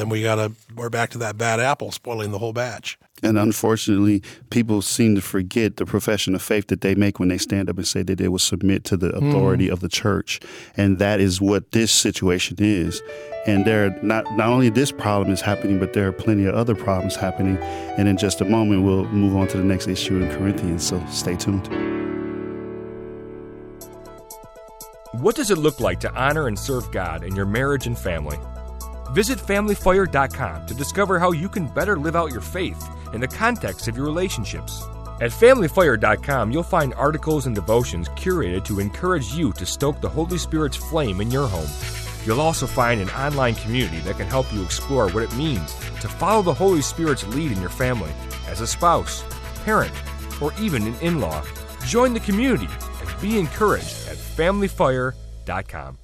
then 0.00 0.08
we 0.08 0.22
gotta 0.22 0.52
we're 0.74 0.88
back 0.88 1.10
to 1.10 1.18
that 1.18 1.36
bad 1.36 1.60
apple 1.60 1.92
spoiling 1.92 2.32
the 2.32 2.38
whole 2.38 2.52
batch. 2.52 2.98
And 3.22 3.38
unfortunately, 3.38 4.22
people 4.48 4.80
seem 4.80 5.14
to 5.14 5.20
forget 5.20 5.76
the 5.76 5.84
profession 5.84 6.34
of 6.34 6.40
faith 6.40 6.68
that 6.68 6.80
they 6.80 6.94
make 6.94 7.18
when 7.18 7.28
they 7.28 7.36
stand 7.36 7.68
up 7.68 7.76
and 7.76 7.86
say 7.86 8.02
that 8.02 8.16
they 8.16 8.28
will 8.28 8.38
submit 8.38 8.84
to 8.84 8.96
the 8.96 9.10
hmm. 9.10 9.28
authority 9.28 9.68
of 9.68 9.80
the 9.80 9.90
church. 9.90 10.40
And 10.74 10.98
that 10.98 11.20
is 11.20 11.38
what 11.38 11.72
this 11.72 11.92
situation 11.92 12.56
is. 12.60 13.02
And 13.46 13.66
there 13.66 13.86
are 13.86 13.98
not 14.02 14.24
not 14.36 14.48
only 14.48 14.70
this 14.70 14.90
problem 14.90 15.32
is 15.32 15.42
happening, 15.42 15.78
but 15.78 15.92
there 15.92 16.08
are 16.08 16.12
plenty 16.12 16.46
of 16.46 16.54
other 16.54 16.74
problems 16.74 17.14
happening. 17.14 17.58
And 17.98 18.08
in 18.08 18.16
just 18.16 18.40
a 18.40 18.46
moment 18.46 18.84
we'll 18.84 19.04
move 19.08 19.36
on 19.36 19.48
to 19.48 19.58
the 19.58 19.64
next 19.64 19.86
issue 19.86 20.22
in 20.22 20.30
Corinthians. 20.30 20.86
So 20.86 21.04
stay 21.10 21.36
tuned. 21.36 21.68
What 25.12 25.34
does 25.36 25.50
it 25.50 25.58
look 25.58 25.80
like 25.80 26.00
to 26.00 26.14
honor 26.14 26.46
and 26.46 26.58
serve 26.58 26.90
God 26.92 27.24
in 27.24 27.36
your 27.36 27.44
marriage 27.44 27.86
and 27.86 27.98
family? 27.98 28.38
Visit 29.12 29.38
FamilyFire.com 29.38 30.66
to 30.66 30.74
discover 30.74 31.18
how 31.18 31.32
you 31.32 31.48
can 31.48 31.66
better 31.66 31.96
live 31.96 32.14
out 32.14 32.30
your 32.30 32.40
faith 32.40 32.80
in 33.12 33.20
the 33.20 33.28
context 33.28 33.88
of 33.88 33.96
your 33.96 34.06
relationships. 34.06 34.84
At 35.20 35.32
FamilyFire.com, 35.32 36.52
you'll 36.52 36.62
find 36.62 36.94
articles 36.94 37.46
and 37.46 37.54
devotions 37.54 38.08
curated 38.10 38.64
to 38.66 38.78
encourage 38.78 39.34
you 39.34 39.52
to 39.54 39.66
stoke 39.66 40.00
the 40.00 40.08
Holy 40.08 40.38
Spirit's 40.38 40.76
flame 40.76 41.20
in 41.20 41.30
your 41.30 41.48
home. 41.48 41.68
You'll 42.24 42.40
also 42.40 42.66
find 42.66 43.00
an 43.00 43.10
online 43.10 43.56
community 43.56 43.98
that 44.00 44.16
can 44.16 44.28
help 44.28 44.52
you 44.52 44.62
explore 44.62 45.08
what 45.10 45.24
it 45.24 45.34
means 45.36 45.74
to 46.00 46.08
follow 46.08 46.42
the 46.42 46.54
Holy 46.54 46.80
Spirit's 46.80 47.26
lead 47.26 47.50
in 47.50 47.60
your 47.60 47.70
family 47.70 48.12
as 48.46 48.60
a 48.60 48.66
spouse, 48.66 49.24
parent, 49.64 49.92
or 50.40 50.52
even 50.60 50.86
an 50.86 50.94
in 51.00 51.20
law. 51.20 51.42
Join 51.84 52.14
the 52.14 52.20
community 52.20 52.68
and 53.00 53.20
be 53.20 53.38
encouraged 53.38 54.08
at 54.08 54.16
FamilyFire.com. 54.16 55.99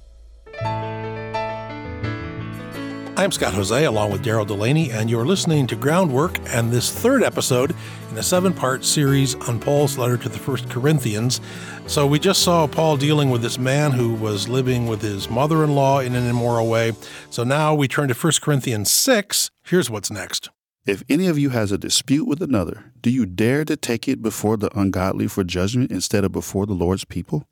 I'm 3.17 3.31
Scott 3.31 3.53
Hoezee, 3.53 3.87
along 3.87 4.11
with 4.11 4.23
Daryl 4.23 4.45
Delaney, 4.45 4.91
and 4.91 5.09
you're 5.09 5.25
listening 5.25 5.65
to 5.67 5.75
Groundwork 5.75 6.37
and 6.53 6.71
this 6.71 6.91
third 6.91 7.23
episode 7.23 7.73
in 8.11 8.17
a 8.19 8.21
seven 8.21 8.53
part 8.53 8.85
series 8.85 9.33
on 9.33 9.59
Paul's 9.59 9.97
letter 9.97 10.17
to 10.17 10.29
the 10.29 10.37
First 10.37 10.69
Corinthians. 10.69 11.41
So, 11.87 12.05
we 12.05 12.19
just 12.19 12.43
saw 12.43 12.67
Paul 12.67 12.95
dealing 12.95 13.31
with 13.31 13.41
this 13.41 13.57
man 13.57 13.89
who 13.89 14.13
was 14.13 14.47
living 14.47 14.85
with 14.85 15.01
his 15.01 15.31
mother 15.31 15.63
in 15.63 15.73
law 15.73 15.99
in 15.99 16.13
an 16.13 16.27
immoral 16.27 16.69
way. 16.69 16.91
So, 17.31 17.43
now 17.43 17.73
we 17.73 17.87
turn 17.87 18.07
to 18.09 18.13
1 18.13 18.33
Corinthians 18.39 18.91
6. 18.91 19.49
Here's 19.63 19.89
what's 19.89 20.11
next. 20.11 20.51
If 20.85 21.01
any 21.09 21.25
of 21.25 21.39
you 21.39 21.49
has 21.49 21.71
a 21.71 21.79
dispute 21.79 22.25
with 22.25 22.43
another, 22.43 22.93
do 23.01 23.09
you 23.09 23.25
dare 23.25 23.65
to 23.65 23.75
take 23.75 24.07
it 24.07 24.21
before 24.21 24.57
the 24.57 24.69
ungodly 24.79 25.25
for 25.25 25.43
judgment 25.43 25.89
instead 25.89 26.23
of 26.23 26.31
before 26.31 26.67
the 26.67 26.75
Lord's 26.75 27.03
people? 27.03 27.47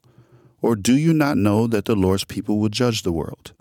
Or 0.62 0.76
do 0.76 0.96
you 0.96 1.12
not 1.12 1.38
know 1.38 1.66
that 1.66 1.86
the 1.86 1.96
Lord's 1.96 2.24
people 2.24 2.60
will 2.60 2.70
judge 2.70 3.02
the 3.02 3.12
world? 3.12 3.54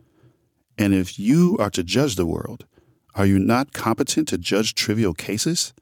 And 0.76 0.94
if 0.94 1.18
you 1.18 1.56
are 1.58 1.70
to 1.70 1.82
judge 1.84 2.16
the 2.16 2.26
world, 2.26 2.66
are 3.14 3.26
you 3.26 3.38
not 3.38 3.72
competent 3.72 4.28
to 4.28 4.38
judge 4.38 4.74
trivial 4.74 5.14
cases? 5.14 5.72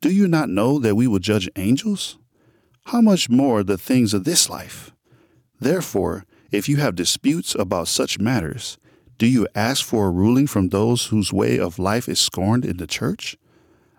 Do 0.00 0.10
you 0.10 0.26
not 0.26 0.48
know 0.48 0.78
that 0.78 0.94
we 0.94 1.06
will 1.06 1.18
judge 1.18 1.48
angels? 1.56 2.18
How 2.86 3.00
much 3.00 3.28
more 3.28 3.62
the 3.62 3.78
things 3.78 4.14
of 4.14 4.24
this 4.24 4.48
life? 4.48 4.92
Therefore, 5.60 6.24
if 6.50 6.68
you 6.68 6.76
have 6.76 6.94
disputes 6.94 7.54
about 7.54 7.88
such 7.88 8.18
matters, 8.18 8.78
do 9.18 9.26
you 9.26 9.46
ask 9.54 9.84
for 9.84 10.06
a 10.06 10.10
ruling 10.10 10.46
from 10.46 10.68
those 10.68 11.06
whose 11.06 11.32
way 11.32 11.58
of 11.58 11.78
life 11.78 12.08
is 12.08 12.20
scorned 12.20 12.64
in 12.64 12.78
the 12.78 12.86
church? 12.86 13.36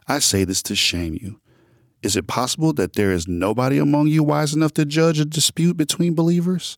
I 0.08 0.20
say 0.20 0.44
this 0.44 0.62
to 0.64 0.76
shame 0.76 1.18
you. 1.22 1.40
Is 2.04 2.16
it 2.16 2.28
possible 2.28 2.74
that 2.74 2.94
there 2.94 3.12
is 3.12 3.28
nobody 3.28 3.78
among 3.80 4.08
you 4.08 4.24
wise 4.24 4.54
enough 4.54 4.74
to 4.74 4.86
judge 4.86 5.20
a 5.20 5.26
dispute 5.26 5.78
between 5.78 6.14
believers? 6.14 6.78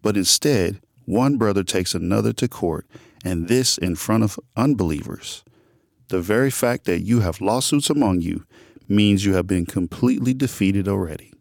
But 0.00 0.16
instead, 0.16 0.80
one 1.06 1.36
brother 1.36 1.64
takes 1.64 1.94
another 1.94 2.32
to 2.34 2.48
court, 2.48 2.86
and 3.24 3.48
this 3.48 3.78
in 3.78 3.96
front 3.96 4.24
of 4.24 4.38
unbelievers. 4.56 5.44
The 6.08 6.20
very 6.20 6.50
fact 6.50 6.84
that 6.84 7.00
you 7.00 7.20
have 7.20 7.40
lawsuits 7.40 7.90
among 7.90 8.20
you 8.20 8.44
means 8.88 9.24
you 9.24 9.34
have 9.34 9.46
been 9.46 9.66
completely 9.66 10.34
defeated 10.34 10.86
already. 10.86 11.32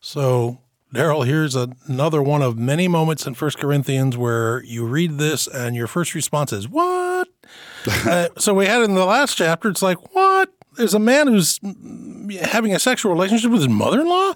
So, 0.00 0.58
Daryl, 0.92 1.26
here's 1.26 1.54
another 1.54 2.22
one 2.22 2.42
of 2.42 2.58
many 2.58 2.88
moments 2.88 3.26
in 3.26 3.34
First 3.34 3.58
Corinthians 3.58 4.16
where 4.16 4.62
you 4.64 4.86
read 4.86 5.18
this 5.18 5.46
and 5.46 5.76
your 5.76 5.86
first 5.86 6.14
response 6.14 6.52
is, 6.52 6.68
What? 6.68 7.28
uh, 8.06 8.28
so, 8.38 8.54
we 8.54 8.66
had 8.66 8.82
in 8.82 8.94
the 8.94 9.04
last 9.04 9.36
chapter, 9.36 9.68
it's 9.68 9.82
like, 9.82 10.14
What? 10.14 10.50
There's 10.76 10.94
a 10.94 10.98
man 10.98 11.28
who's 11.28 11.58
having 12.42 12.74
a 12.74 12.78
sexual 12.78 13.12
relationship 13.12 13.50
with 13.50 13.62
his 13.62 13.68
mother 13.68 14.00
in 14.00 14.08
law? 14.08 14.32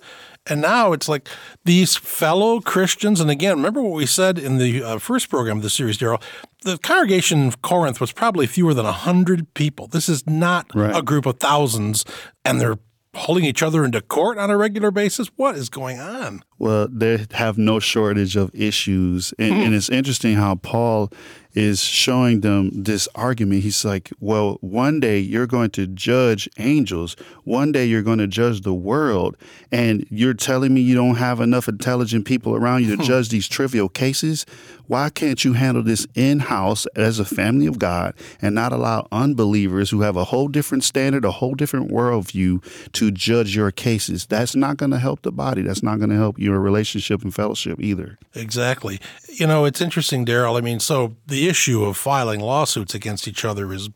And 0.46 0.60
now 0.60 0.92
it's 0.92 1.08
like 1.08 1.28
these 1.64 1.96
fellow 1.96 2.60
Christians, 2.60 3.20
and 3.20 3.30
again, 3.30 3.56
remember 3.56 3.82
what 3.82 3.92
we 3.92 4.06
said 4.06 4.38
in 4.38 4.58
the 4.58 4.82
uh, 4.82 4.98
first 4.98 5.28
program 5.28 5.58
of 5.58 5.62
the 5.62 5.70
series, 5.70 5.98
Daryl? 5.98 6.22
The 6.62 6.78
congregation 6.78 7.44
in 7.44 7.52
Corinth 7.62 8.00
was 8.00 8.10
probably 8.10 8.46
fewer 8.46 8.74
than 8.74 8.86
100 8.86 9.52
people. 9.54 9.86
This 9.86 10.08
is 10.08 10.26
not 10.26 10.66
right. 10.74 10.96
a 10.96 11.02
group 11.02 11.26
of 11.26 11.38
thousands, 11.38 12.04
and 12.44 12.60
they're 12.60 12.78
holding 13.14 13.44
each 13.44 13.62
other 13.62 13.84
into 13.84 14.00
court 14.00 14.38
on 14.38 14.50
a 14.50 14.56
regular 14.56 14.90
basis? 14.90 15.28
What 15.36 15.56
is 15.56 15.68
going 15.68 15.98
on? 15.98 16.42
Well, 16.60 16.88
they 16.88 17.26
have 17.32 17.56
no 17.56 17.80
shortage 17.80 18.36
of 18.36 18.54
issues. 18.54 19.32
And, 19.38 19.54
hmm. 19.54 19.60
and, 19.60 19.74
it's 19.74 19.88
interesting 19.88 20.34
how 20.36 20.56
Paul 20.56 21.10
is 21.54 21.82
showing 21.82 22.42
them 22.42 22.70
this 22.70 23.08
argument. 23.14 23.62
He's 23.62 23.84
like, 23.84 24.10
well, 24.20 24.58
one 24.60 25.00
day 25.00 25.18
you're 25.18 25.46
going 25.46 25.70
to 25.70 25.86
judge 25.86 26.48
angels, 26.58 27.16
one 27.44 27.72
day 27.72 27.86
you're 27.86 28.02
going 28.02 28.18
to 28.18 28.26
judge 28.26 28.60
the 28.60 28.74
world, 28.74 29.36
and 29.72 30.06
you're 30.10 30.34
telling 30.34 30.72
me 30.74 30.80
you 30.80 30.94
don't 30.94 31.16
have 31.16 31.40
enough 31.40 31.66
intelligent 31.66 32.26
people 32.26 32.54
around 32.54 32.82
you 32.82 32.90
to 32.90 32.96
hmm. 32.96 33.08
judge 33.08 33.30
these 33.30 33.48
trivial 33.48 33.88
cases? 33.88 34.44
Why 34.86 35.08
can't 35.08 35.44
you 35.44 35.52
handle 35.52 35.84
this 35.84 36.04
in 36.16 36.40
house 36.40 36.84
as 36.96 37.20
a 37.20 37.24
family 37.24 37.66
of 37.66 37.78
God 37.78 38.12
and 38.42 38.56
not 38.56 38.72
allow 38.72 39.06
unbelievers 39.12 39.90
who 39.90 40.00
have 40.00 40.16
a 40.16 40.24
whole 40.24 40.48
different 40.48 40.82
standard, 40.82 41.24
a 41.24 41.30
whole 41.30 41.54
different 41.54 41.92
worldview 41.92 42.92
to 42.94 43.10
judge 43.12 43.54
your 43.54 43.70
cases? 43.70 44.26
That's 44.26 44.56
not 44.56 44.78
going 44.78 44.90
to 44.90 44.98
help 44.98 45.22
the 45.22 45.30
body. 45.30 45.62
That's 45.62 45.84
not 45.84 45.98
going 45.98 46.10
to 46.10 46.16
help 46.16 46.40
your 46.50 46.60
relationship 46.60 47.22
and 47.22 47.34
fellowship 47.34 47.80
either. 47.80 48.18
Exactly. 48.34 49.00
You 49.28 49.46
know, 49.46 49.64
it's 49.64 49.80
interesting, 49.80 50.26
Daryl. 50.26 50.58
I 50.58 50.60
mean, 50.60 50.80
so 50.80 51.16
the 51.26 51.48
issue 51.48 51.84
of 51.84 51.96
filing 51.96 52.40
lawsuits 52.40 52.94
against 52.94 53.26
each 53.26 53.44
other 53.44 53.72
is 53.72 53.88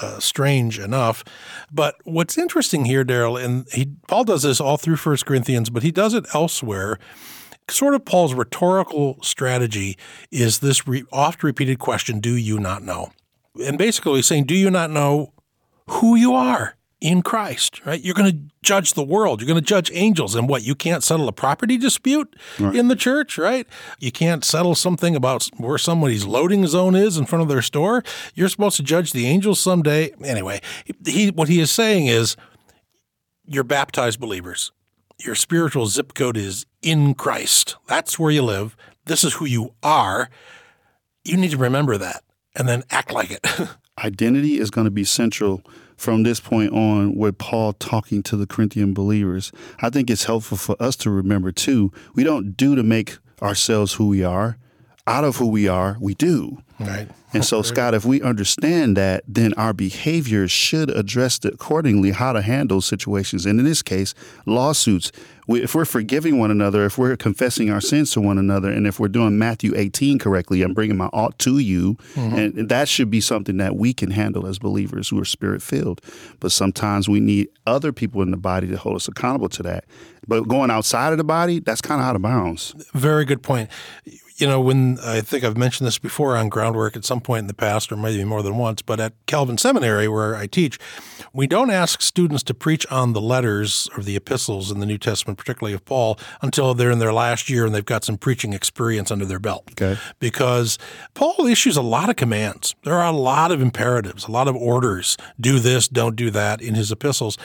uh, 0.00 0.18
strange 0.18 0.78
enough. 0.78 1.24
But 1.72 1.96
what's 2.04 2.38
interesting 2.38 2.84
here, 2.84 3.04
Daryl, 3.04 3.42
and 3.42 3.66
he 3.72 3.92
Paul 4.08 4.24
does 4.24 4.42
this 4.42 4.60
all 4.60 4.76
through 4.76 4.96
First 4.96 5.26
Corinthians, 5.26 5.70
but 5.70 5.82
he 5.82 5.90
does 5.90 6.14
it 6.14 6.26
elsewhere. 6.34 6.98
Sort 7.68 7.94
of 7.94 8.04
Paul's 8.04 8.34
rhetorical 8.34 9.18
strategy 9.22 9.96
is 10.32 10.58
this 10.58 10.88
re- 10.88 11.04
oft 11.12 11.42
repeated 11.42 11.78
question: 11.78 12.20
Do 12.20 12.34
you 12.34 12.58
not 12.58 12.82
know? 12.82 13.12
And 13.64 13.78
basically, 13.78 14.16
he's 14.16 14.26
saying, 14.26 14.44
Do 14.44 14.54
you 14.54 14.70
not 14.70 14.90
know 14.90 15.32
who 15.88 16.14
you 16.16 16.34
are? 16.34 16.76
In 17.00 17.22
Christ, 17.22 17.84
right? 17.86 18.02
You're 18.02 18.14
going 18.14 18.30
to 18.30 18.38
judge 18.62 18.92
the 18.92 19.02
world. 19.02 19.40
You're 19.40 19.46
going 19.46 19.60
to 19.60 19.66
judge 19.66 19.90
angels. 19.94 20.34
And 20.34 20.48
what? 20.48 20.62
You 20.62 20.74
can't 20.74 21.02
settle 21.02 21.28
a 21.28 21.32
property 21.32 21.78
dispute 21.78 22.36
right. 22.58 22.74
in 22.74 22.88
the 22.88 22.96
church, 22.96 23.38
right? 23.38 23.66
You 23.98 24.12
can't 24.12 24.44
settle 24.44 24.74
something 24.74 25.16
about 25.16 25.48
where 25.56 25.78
somebody's 25.78 26.26
loading 26.26 26.66
zone 26.66 26.94
is 26.94 27.16
in 27.16 27.26
front 27.26 27.42
of 27.42 27.48
their 27.48 27.62
store. 27.62 28.02
You're 28.34 28.50
supposed 28.50 28.76
to 28.76 28.82
judge 28.82 29.12
the 29.12 29.26
angels 29.26 29.60
someday. 29.60 30.12
Anyway, 30.22 30.60
he, 31.06 31.30
what 31.30 31.48
he 31.48 31.60
is 31.60 31.70
saying 31.70 32.06
is 32.06 32.36
you're 33.46 33.64
baptized 33.64 34.20
believers. 34.20 34.72
Your 35.18 35.34
spiritual 35.34 35.86
zip 35.86 36.14
code 36.14 36.36
is 36.36 36.66
in 36.82 37.14
Christ. 37.14 37.76
That's 37.86 38.18
where 38.18 38.30
you 38.30 38.42
live. 38.42 38.76
This 39.06 39.24
is 39.24 39.34
who 39.34 39.46
you 39.46 39.74
are. 39.82 40.30
You 41.24 41.36
need 41.36 41.50
to 41.50 41.56
remember 41.56 41.96
that 41.98 42.22
and 42.54 42.68
then 42.68 42.84
act 42.90 43.12
like 43.12 43.30
it. 43.30 43.46
Identity 44.04 44.58
is 44.58 44.70
going 44.70 44.86
to 44.86 44.90
be 44.90 45.04
central 45.04 45.62
from 46.00 46.22
this 46.22 46.40
point 46.40 46.72
on 46.72 47.14
with 47.14 47.36
Paul 47.36 47.74
talking 47.74 48.22
to 48.22 48.34
the 48.34 48.46
Corinthian 48.46 48.94
believers. 48.94 49.52
I 49.82 49.90
think 49.90 50.08
it's 50.08 50.24
helpful 50.24 50.56
for 50.56 50.74
us 50.80 50.96
to 50.96 51.10
remember 51.10 51.52
too, 51.52 51.92
we 52.14 52.24
don't 52.24 52.56
do 52.56 52.74
to 52.74 52.82
make 52.82 53.18
ourselves 53.42 53.92
who 53.92 54.08
we 54.08 54.24
are. 54.24 54.56
Out 55.10 55.24
of 55.24 55.36
who 55.36 55.48
we 55.48 55.66
are, 55.68 55.96
we 56.00 56.14
do. 56.14 56.58
Right. 56.78 57.08
And 57.32 57.44
so, 57.44 57.62
Scott, 57.62 57.94
if 57.94 58.04
we 58.04 58.20
understand 58.22 58.96
that, 58.96 59.22
then 59.28 59.52
our 59.54 59.72
behavior 59.72 60.48
should 60.48 60.90
address 60.90 61.38
accordingly 61.44 62.10
how 62.10 62.32
to 62.32 62.42
handle 62.42 62.80
situations. 62.80 63.46
And 63.46 63.60
in 63.60 63.64
this 63.64 63.82
case, 63.82 64.14
lawsuits. 64.46 65.12
We, 65.46 65.62
if 65.62 65.74
we're 65.74 65.84
forgiving 65.84 66.38
one 66.38 66.50
another, 66.50 66.84
if 66.84 66.96
we're 66.96 67.16
confessing 67.16 67.70
our 67.70 67.80
sins 67.80 68.12
to 68.12 68.20
one 68.20 68.38
another, 68.38 68.70
and 68.70 68.86
if 68.86 68.98
we're 68.98 69.08
doing 69.08 69.38
Matthew 69.38 69.74
18 69.76 70.18
correctly, 70.18 70.62
I'm 70.62 70.74
bringing 70.74 70.96
my 70.96 71.06
ought 71.12 71.38
to 71.40 71.58
you, 71.58 71.94
mm-hmm. 72.14 72.36
and 72.36 72.68
that 72.68 72.88
should 72.88 73.10
be 73.10 73.20
something 73.20 73.56
that 73.58 73.76
we 73.76 73.92
can 73.92 74.12
handle 74.12 74.46
as 74.46 74.58
believers 74.58 75.08
who 75.08 75.20
are 75.20 75.24
spirit 75.24 75.62
filled. 75.62 76.00
But 76.40 76.52
sometimes 76.52 77.08
we 77.08 77.20
need 77.20 77.48
other 77.66 77.92
people 77.92 78.22
in 78.22 78.30
the 78.30 78.36
body 78.36 78.68
to 78.68 78.76
hold 78.76 78.96
us 78.96 79.08
accountable 79.08 79.48
to 79.50 79.62
that. 79.64 79.84
But 80.26 80.46
going 80.46 80.70
outside 80.70 81.12
of 81.12 81.18
the 81.18 81.24
body, 81.24 81.58
that's 81.58 81.80
kind 81.80 82.00
of 82.00 82.06
out 82.06 82.16
of 82.16 82.22
bounds. 82.22 82.74
Very 82.94 83.24
good 83.24 83.42
point 83.42 83.70
you 84.40 84.46
know, 84.46 84.60
when 84.60 84.98
I 85.04 85.20
think 85.20 85.44
I've 85.44 85.56
mentioned 85.56 85.86
this 85.86 85.98
before 85.98 86.36
on 86.36 86.48
groundwork 86.48 86.96
at 86.96 87.04
some 87.04 87.20
point 87.20 87.40
in 87.40 87.46
the 87.46 87.54
past, 87.54 87.92
or 87.92 87.96
maybe 87.96 88.24
more 88.24 88.42
than 88.42 88.56
once, 88.56 88.82
but 88.82 88.98
at 88.98 89.12
Calvin 89.26 89.58
Seminary, 89.58 90.08
where 90.08 90.34
I 90.34 90.46
teach, 90.46 90.78
we 91.32 91.46
don't 91.46 91.70
ask 91.70 92.00
students 92.00 92.42
to 92.44 92.54
preach 92.54 92.86
on 92.90 93.12
the 93.12 93.20
letters 93.20 93.88
or 93.96 94.02
the 94.02 94.16
epistles 94.16 94.70
in 94.70 94.80
the 94.80 94.86
New 94.86 94.98
Testament, 94.98 95.38
particularly 95.38 95.74
of 95.74 95.84
Paul, 95.84 96.18
until 96.40 96.74
they're 96.74 96.90
in 96.90 96.98
their 96.98 97.12
last 97.12 97.50
year 97.50 97.66
and 97.66 97.74
they've 97.74 97.84
got 97.84 98.04
some 98.04 98.16
preaching 98.16 98.52
experience 98.52 99.10
under 99.10 99.24
their 99.24 99.38
belt. 99.38 99.64
Okay. 99.72 100.00
Because 100.18 100.78
Paul 101.14 101.46
issues 101.46 101.76
a 101.76 101.82
lot 101.82 102.08
of 102.08 102.16
commands. 102.16 102.74
There 102.82 102.94
are 102.94 103.06
a 103.06 103.16
lot 103.16 103.52
of 103.52 103.60
imperatives, 103.60 104.26
a 104.26 104.30
lot 104.30 104.48
of 104.48 104.56
orders 104.56 105.16
do 105.38 105.58
this, 105.58 105.86
don't 105.86 106.16
do 106.16 106.30
that 106.30 106.62
in 106.62 106.74
his 106.74 106.90
epistles. 106.90 107.36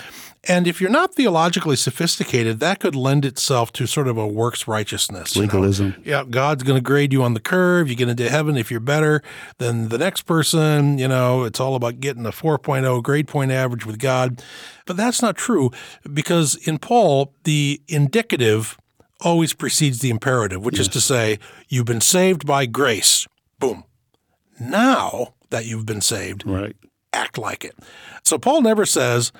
And 0.47 0.67
if 0.67 0.79
you're 0.79 0.91
not 0.91 1.15
theologically 1.15 1.75
sophisticated, 1.75 2.59
that 2.59 2.79
could 2.79 2.95
lend 2.95 3.25
itself 3.25 3.71
to 3.73 3.87
sort 3.87 4.07
of 4.07 4.17
a 4.17 4.27
works 4.27 4.67
righteousness. 4.67 5.35
Legalism. 5.35 5.95
You 6.03 6.11
know? 6.11 6.17
Yeah, 6.19 6.23
God's 6.29 6.63
going 6.63 6.77
to 6.77 6.83
grade 6.83 7.11
you 7.11 7.23
on 7.23 7.33
the 7.33 7.39
curve. 7.39 7.89
You 7.89 7.95
get 7.95 8.09
into 8.09 8.29
heaven 8.29 8.55
if 8.55 8.69
you're 8.69 8.79
better 8.79 9.23
than 9.57 9.89
the 9.89 9.97
next 9.97 10.23
person. 10.23 10.97
You 10.97 11.07
know, 11.07 11.43
it's 11.43 11.59
all 11.59 11.75
about 11.75 11.99
getting 11.99 12.25
a 12.25 12.31
4.0 12.31 13.01
grade 13.01 13.27
point 13.27 13.51
average 13.51 13.85
with 13.85 13.97
God. 13.97 14.43
But 14.85 14.97
that's 14.97 15.21
not 15.21 15.35
true 15.35 15.71
because 16.13 16.55
in 16.67 16.77
Paul, 16.77 17.33
the 17.43 17.81
indicative 17.87 18.77
always 19.21 19.53
precedes 19.53 19.99
the 19.99 20.09
imperative, 20.09 20.63
which 20.63 20.77
yes. 20.77 20.87
is 20.87 20.93
to 20.93 21.01
say, 21.01 21.39
you've 21.67 21.85
been 21.85 22.01
saved 22.01 22.45
by 22.45 22.65
grace. 22.65 23.27
Boom. 23.59 23.83
Now 24.59 25.33
that 25.49 25.65
you've 25.65 25.85
been 25.85 26.01
saved, 26.01 26.45
right. 26.45 26.75
act 27.13 27.37
like 27.37 27.63
it. 27.63 27.75
So 28.23 28.37
Paul 28.37 28.61
never 28.61 28.85
says, 28.85 29.31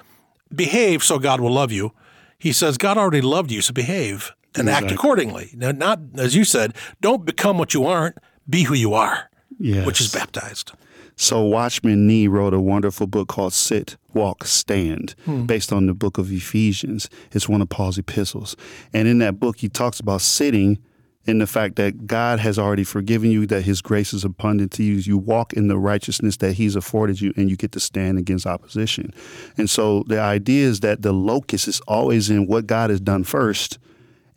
behave 0.56 1.04
so 1.04 1.20
God 1.20 1.42
will 1.42 1.52
love 1.52 1.72
you. 1.72 1.92
He 2.38 2.52
says, 2.52 2.78
God 2.78 2.98
already 2.98 3.22
loved 3.22 3.52
you, 3.52 3.62
so 3.62 3.74
behave 3.74 4.34
and 4.56 4.68
exactly. 4.68 4.90
act 4.90 4.98
accordingly. 4.98 5.52
Now, 5.56 5.72
not, 5.72 6.00
as 6.18 6.36
you 6.36 6.44
said, 6.44 6.76
don't 7.02 7.26
become 7.26 7.58
what 7.58 7.74
you 7.74 7.86
aren't, 7.86 8.18
be 8.50 8.64
who 8.64 8.74
you 8.74 8.94
are, 8.94 9.30
yes. 9.60 9.86
which 9.86 10.02
is 10.02 10.12
baptized. 10.12 10.72
So, 11.18 11.44
Watchman 11.44 12.08
Nee 12.08 12.28
wrote 12.28 12.54
a 12.54 12.60
wonderful 12.60 13.08
book 13.08 13.30
called 13.30 13.54
Sit, 13.54 13.96
Walk, 14.14 14.44
Stand, 14.44 15.16
hmm. 15.24 15.46
based 15.46 15.72
on 15.72 15.88
the 15.88 15.94
book 15.94 16.18
of 16.18 16.32
Ephesians. 16.32 17.10
It's 17.32 17.48
one 17.48 17.62
of 17.62 17.70
Paul's 17.70 17.98
epistles. 17.98 18.58
And 18.92 19.08
in 19.08 19.20
that 19.20 19.40
book, 19.40 19.58
he 19.60 19.70
talks 19.70 20.02
about 20.02 20.22
sitting 20.22 20.78
in 21.26 21.40
the 21.40 21.48
fact 21.48 21.76
that 21.78 22.06
God 22.06 22.40
has 22.40 22.60
already 22.60 22.84
forgiven 22.84 23.32
you, 23.32 23.46
that 23.48 23.64
His 23.64 23.82
grace 23.82 24.14
is 24.14 24.24
abundant 24.24 24.72
to 24.74 24.84
you. 24.84 24.96
You 24.96 25.18
walk 25.18 25.54
in 25.54 25.68
the 25.68 25.78
righteousness 25.78 26.38
that 26.38 26.54
He's 26.54 26.76
afforded 26.76 27.22
you, 27.22 27.34
and 27.36 27.50
you 27.50 27.56
get 27.56 27.72
to 27.74 27.80
stand 27.80 28.18
against 28.18 28.46
opposition. 28.46 29.14
And 29.58 29.70
so 29.70 30.04
the 30.08 30.20
idea 30.20 30.68
is 30.68 30.82
that 30.82 31.02
the 31.02 31.14
locus 31.14 31.68
is 31.68 31.82
always 31.82 32.30
in 32.30 32.48
what 32.48 32.68
God 32.68 32.90
has 32.90 33.00
done 33.00 33.24
first 33.24 33.80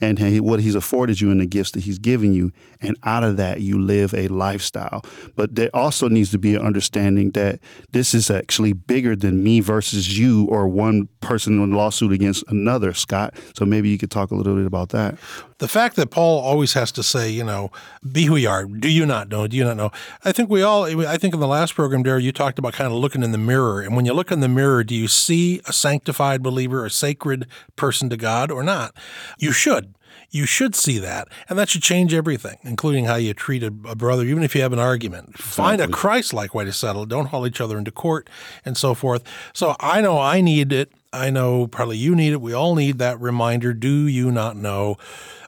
and 0.01 0.19
what 0.41 0.61
he's 0.61 0.75
afforded 0.75 1.21
you 1.21 1.31
and 1.31 1.41
the 1.41 1.47
gifts 1.47 1.73
that 1.73 1.81
he's 1.81 1.99
given 1.99 2.33
you. 2.33 2.53
And 2.81 2.97
out 3.05 3.25
of 3.25 3.37
that, 3.37 3.61
you 3.61 3.79
live 3.81 4.15
a 4.15 4.29
lifestyle. 4.29 5.05
But 5.37 5.55
there 5.55 5.71
also 5.75 6.09
needs 6.09 6.31
to 6.31 6.39
be 6.39 6.55
an 6.55 6.63
understanding 6.63 7.31
that 7.33 7.61
this 7.91 8.15
is 8.15 8.31
actually 8.31 8.73
bigger 8.73 9.17
than 9.17 9.43
me 9.43 9.61
versus 9.61 10.19
you 10.19 10.47
or 10.47 10.69
one 10.69 11.09
person 11.21 11.61
in 11.63 11.73
a 11.73 11.77
lawsuit 11.77 12.13
against 12.13 12.45
another, 12.49 12.95
Scott. 12.95 13.35
So 13.55 13.65
maybe 13.65 13.89
you 13.89 13.99
could 13.99 14.11
talk 14.11 14.31
a 14.31 14.35
little 14.35 14.55
bit 14.55 14.67
about 14.67 14.91
that. 14.91 15.19
The 15.59 15.69
fact 15.69 15.97
that 15.97 16.11
Paul 16.11 16.41
always 16.41 16.75
has 16.75 16.93
to 16.93 17.03
say, 17.03 17.31
you 17.31 17.43
know, 17.43 17.73
be 18.13 18.27
who 18.27 18.37
you 18.37 18.49
are. 18.49 18.65
Do 18.65 18.89
you 18.89 19.05
not 19.05 19.29
know? 19.29 19.49
Do 19.49 19.57
you 19.57 19.65
not 19.65 19.77
know? 19.77 19.91
I 20.25 20.31
think 20.31 20.49
we 20.49 20.63
all, 20.63 20.85
I 20.85 21.17
think 21.17 21.35
in 21.35 21.41
the 21.41 21.49
last 21.49 21.75
program, 21.75 22.05
Darren, 22.05 22.23
you 22.23 22.31
talked 22.31 22.61
about 22.61 22.75
kind 22.75 22.93
of 22.93 22.99
looking 22.99 23.25
in 23.25 23.33
the 23.33 23.39
mirror. 23.39 23.81
And 23.81 23.97
when 23.97 24.07
you 24.07 24.13
look 24.13 24.31
in 24.31 24.39
the 24.39 24.49
mirror, 24.49 24.85
do 24.85 24.95
you 24.95 25.09
see 25.09 25.61
a 25.67 25.73
sanctified 25.73 26.45
believer, 26.45 26.85
a 26.85 26.91
sacred 26.91 27.47
person 27.75 28.09
to 28.11 28.17
God 28.17 28.53
or 28.53 28.63
not? 28.63 28.95
You 29.39 29.51
should 29.51 29.95
you 30.31 30.47
should 30.47 30.75
see 30.75 30.99
that. 30.99 31.29
And 31.49 31.59
that 31.59 31.69
should 31.69 31.83
change 31.83 32.13
everything, 32.13 32.59
including 32.63 33.07
how 33.07 33.17
you 33.17 33.35
treat 33.35 33.63
a, 33.63 33.73
a 33.87 33.97
brother, 33.97 34.25
even 34.25 34.43
if 34.43 34.55
you 34.55 34.63
have 34.63 34.73
an 34.73 34.79
argument. 34.79 35.31
Exactly. 35.31 35.53
Find 35.53 35.81
a 35.81 35.89
Christ 35.89 36.33
like 36.35 36.55
way 36.55 36.65
to 36.65 36.73
settle 36.73 37.05
it. 37.05 37.09
Don't 37.09 37.27
haul 37.27 37.47
each 37.47 37.61
other 37.61 37.79
into 37.79 37.91
court 37.91 38.29
and 38.65 38.77
so 38.77 38.95
forth. 38.95 39.23
So 39.53 39.77
I 39.81 40.01
know 40.01 40.19
I 40.19 40.41
need 40.41 40.73
it 40.73 40.93
I 41.13 41.31
know 41.31 41.67
probably 41.67 41.97
you 41.97 42.15
need 42.15 42.33
it. 42.33 42.41
We 42.41 42.53
all 42.53 42.75
need 42.75 42.99
that 42.99 43.21
reminder. 43.21 43.73
Do 43.73 44.07
you 44.07 44.31
not 44.31 44.57
know 44.57 44.97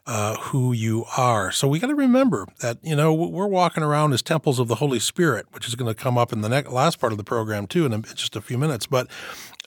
uh, 0.07 0.35
who 0.37 0.73
you 0.73 1.05
are? 1.17 1.51
So 1.51 1.67
we 1.67 1.79
got 1.79 1.87
to 1.87 1.95
remember 1.95 2.47
that, 2.61 2.79
you 2.81 2.95
know, 2.95 3.13
we're 3.13 3.47
walking 3.47 3.83
around 3.83 4.13
as 4.13 4.21
temples 4.21 4.59
of 4.59 4.67
the 4.67 4.75
Holy 4.75 4.99
Spirit, 4.99 5.45
which 5.51 5.67
is 5.67 5.75
going 5.75 5.93
to 5.93 5.99
come 5.99 6.17
up 6.17 6.33
in 6.33 6.41
the 6.41 6.49
next, 6.49 6.71
last 6.71 6.99
part 6.99 7.11
of 7.11 7.17
the 7.17 7.23
program 7.23 7.67
too 7.67 7.85
in 7.85 8.03
just 8.15 8.35
a 8.35 8.41
few 8.41 8.57
minutes. 8.57 8.87
But 8.87 9.07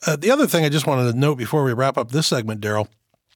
uh, 0.05 0.17
the 0.17 0.31
other 0.31 0.47
thing 0.47 0.65
I 0.65 0.69
just 0.69 0.87
wanted 0.87 1.11
to 1.11 1.17
note 1.17 1.37
before 1.37 1.63
we 1.63 1.73
wrap 1.73 1.97
up 1.97 2.11
this 2.11 2.27
segment, 2.27 2.61
Daryl, 2.61 2.87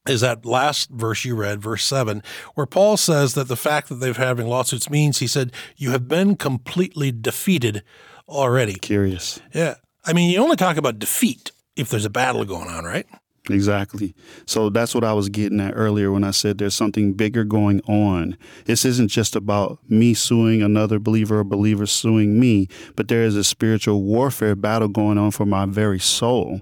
is 0.07 0.21
that 0.21 0.45
last 0.45 0.89
verse 0.89 1.25
you 1.25 1.35
read, 1.35 1.61
verse 1.61 1.83
7, 1.83 2.23
where 2.55 2.65
Paul 2.65 2.97
says 2.97 3.33
that 3.33 3.47
the 3.47 3.55
fact 3.55 3.89
that 3.89 3.95
they're 3.95 4.13
having 4.13 4.47
lawsuits 4.47 4.89
means, 4.89 5.19
he 5.19 5.27
said, 5.27 5.51
you 5.75 5.91
have 5.91 6.07
been 6.07 6.35
completely 6.35 7.11
defeated 7.11 7.83
already. 8.27 8.75
Curious. 8.75 9.39
Yeah. 9.53 9.75
I 10.05 10.13
mean, 10.13 10.29
you 10.29 10.39
only 10.39 10.55
talk 10.55 10.77
about 10.77 10.99
defeat 10.99 11.51
if 11.75 11.89
there's 11.89 12.05
a 12.05 12.09
battle 12.09 12.45
going 12.45 12.69
on, 12.69 12.85
right? 12.85 13.05
Exactly. 13.49 14.13
So 14.45 14.69
that's 14.69 14.93
what 14.93 15.03
I 15.03 15.13
was 15.13 15.29
getting 15.29 15.59
at 15.59 15.73
earlier 15.75 16.11
when 16.11 16.23
I 16.23 16.31
said 16.31 16.57
there's 16.57 16.75
something 16.75 17.13
bigger 17.13 17.43
going 17.43 17.81
on. 17.81 18.37
This 18.65 18.85
isn't 18.85 19.07
just 19.09 19.35
about 19.35 19.79
me 19.89 20.13
suing 20.13 20.61
another 20.61 20.99
believer 20.99 21.39
or 21.39 21.43
believer 21.43 21.85
suing 21.85 22.39
me, 22.39 22.67
but 22.95 23.07
there 23.07 23.23
is 23.23 23.35
a 23.35 23.43
spiritual 23.43 24.03
warfare 24.03 24.55
battle 24.55 24.87
going 24.87 25.17
on 25.17 25.31
for 25.31 25.45
my 25.45 25.65
very 25.65 25.99
soul 25.99 26.61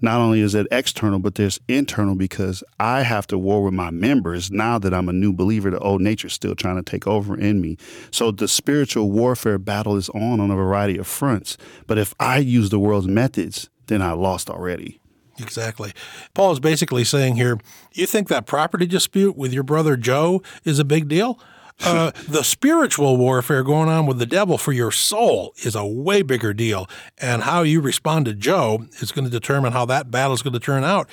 not 0.00 0.20
only 0.20 0.40
is 0.40 0.54
it 0.54 0.66
external, 0.70 1.18
but 1.18 1.36
there's 1.36 1.60
internal 1.68 2.14
because 2.14 2.62
I 2.78 3.02
have 3.02 3.26
to 3.28 3.38
war 3.38 3.64
with 3.64 3.74
my 3.74 3.90
members 3.90 4.50
now 4.50 4.78
that 4.78 4.92
I'm 4.92 5.08
a 5.08 5.12
new 5.12 5.32
believer. 5.32 5.70
The 5.70 5.78
old 5.78 6.00
nature 6.00 6.26
is 6.26 6.32
still 6.32 6.54
trying 6.54 6.76
to 6.76 6.82
take 6.82 7.06
over 7.06 7.36
in 7.38 7.60
me. 7.60 7.76
So 8.10 8.30
the 8.30 8.48
spiritual 8.48 9.10
warfare 9.10 9.58
battle 9.58 9.96
is 9.96 10.08
on 10.10 10.40
on 10.40 10.50
a 10.50 10.56
variety 10.56 10.98
of 10.98 11.06
fronts. 11.06 11.56
But 11.86 11.98
if 11.98 12.14
I 12.20 12.38
use 12.38 12.70
the 12.70 12.78
world's 12.78 13.08
methods, 13.08 13.68
then 13.86 14.02
I 14.02 14.12
lost 14.12 14.50
already. 14.50 15.00
Exactly. 15.38 15.92
Paul 16.34 16.52
is 16.52 16.60
basically 16.60 17.04
saying 17.04 17.36
here, 17.36 17.58
you 17.92 18.06
think 18.06 18.28
that 18.28 18.46
property 18.46 18.86
dispute 18.86 19.36
with 19.36 19.52
your 19.52 19.62
brother 19.62 19.96
Joe 19.96 20.42
is 20.64 20.78
a 20.78 20.84
big 20.84 21.08
deal? 21.08 21.38
Uh, 21.84 22.10
the 22.28 22.42
spiritual 22.42 23.16
warfare 23.16 23.62
going 23.62 23.88
on 23.88 24.06
with 24.06 24.18
the 24.18 24.26
devil 24.26 24.56
for 24.56 24.72
your 24.72 24.90
soul 24.90 25.52
is 25.58 25.74
a 25.74 25.84
way 25.84 26.22
bigger 26.22 26.54
deal. 26.54 26.88
And 27.18 27.42
how 27.42 27.62
you 27.62 27.80
respond 27.80 28.24
to 28.26 28.34
Joe 28.34 28.86
is 29.00 29.12
going 29.12 29.24
to 29.26 29.30
determine 29.30 29.72
how 29.72 29.84
that 29.86 30.10
battle 30.10 30.32
is 30.32 30.42
going 30.42 30.54
to 30.54 30.60
turn 30.60 30.84
out. 30.84 31.08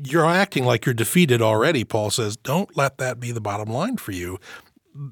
You're 0.00 0.26
acting 0.26 0.64
like 0.64 0.86
you're 0.86 0.94
defeated 0.94 1.42
already, 1.42 1.82
Paul 1.82 2.10
says. 2.10 2.36
Don't 2.36 2.76
let 2.76 2.98
that 2.98 3.18
be 3.18 3.32
the 3.32 3.40
bottom 3.40 3.68
line 3.68 3.96
for 3.96 4.12
you 4.12 4.38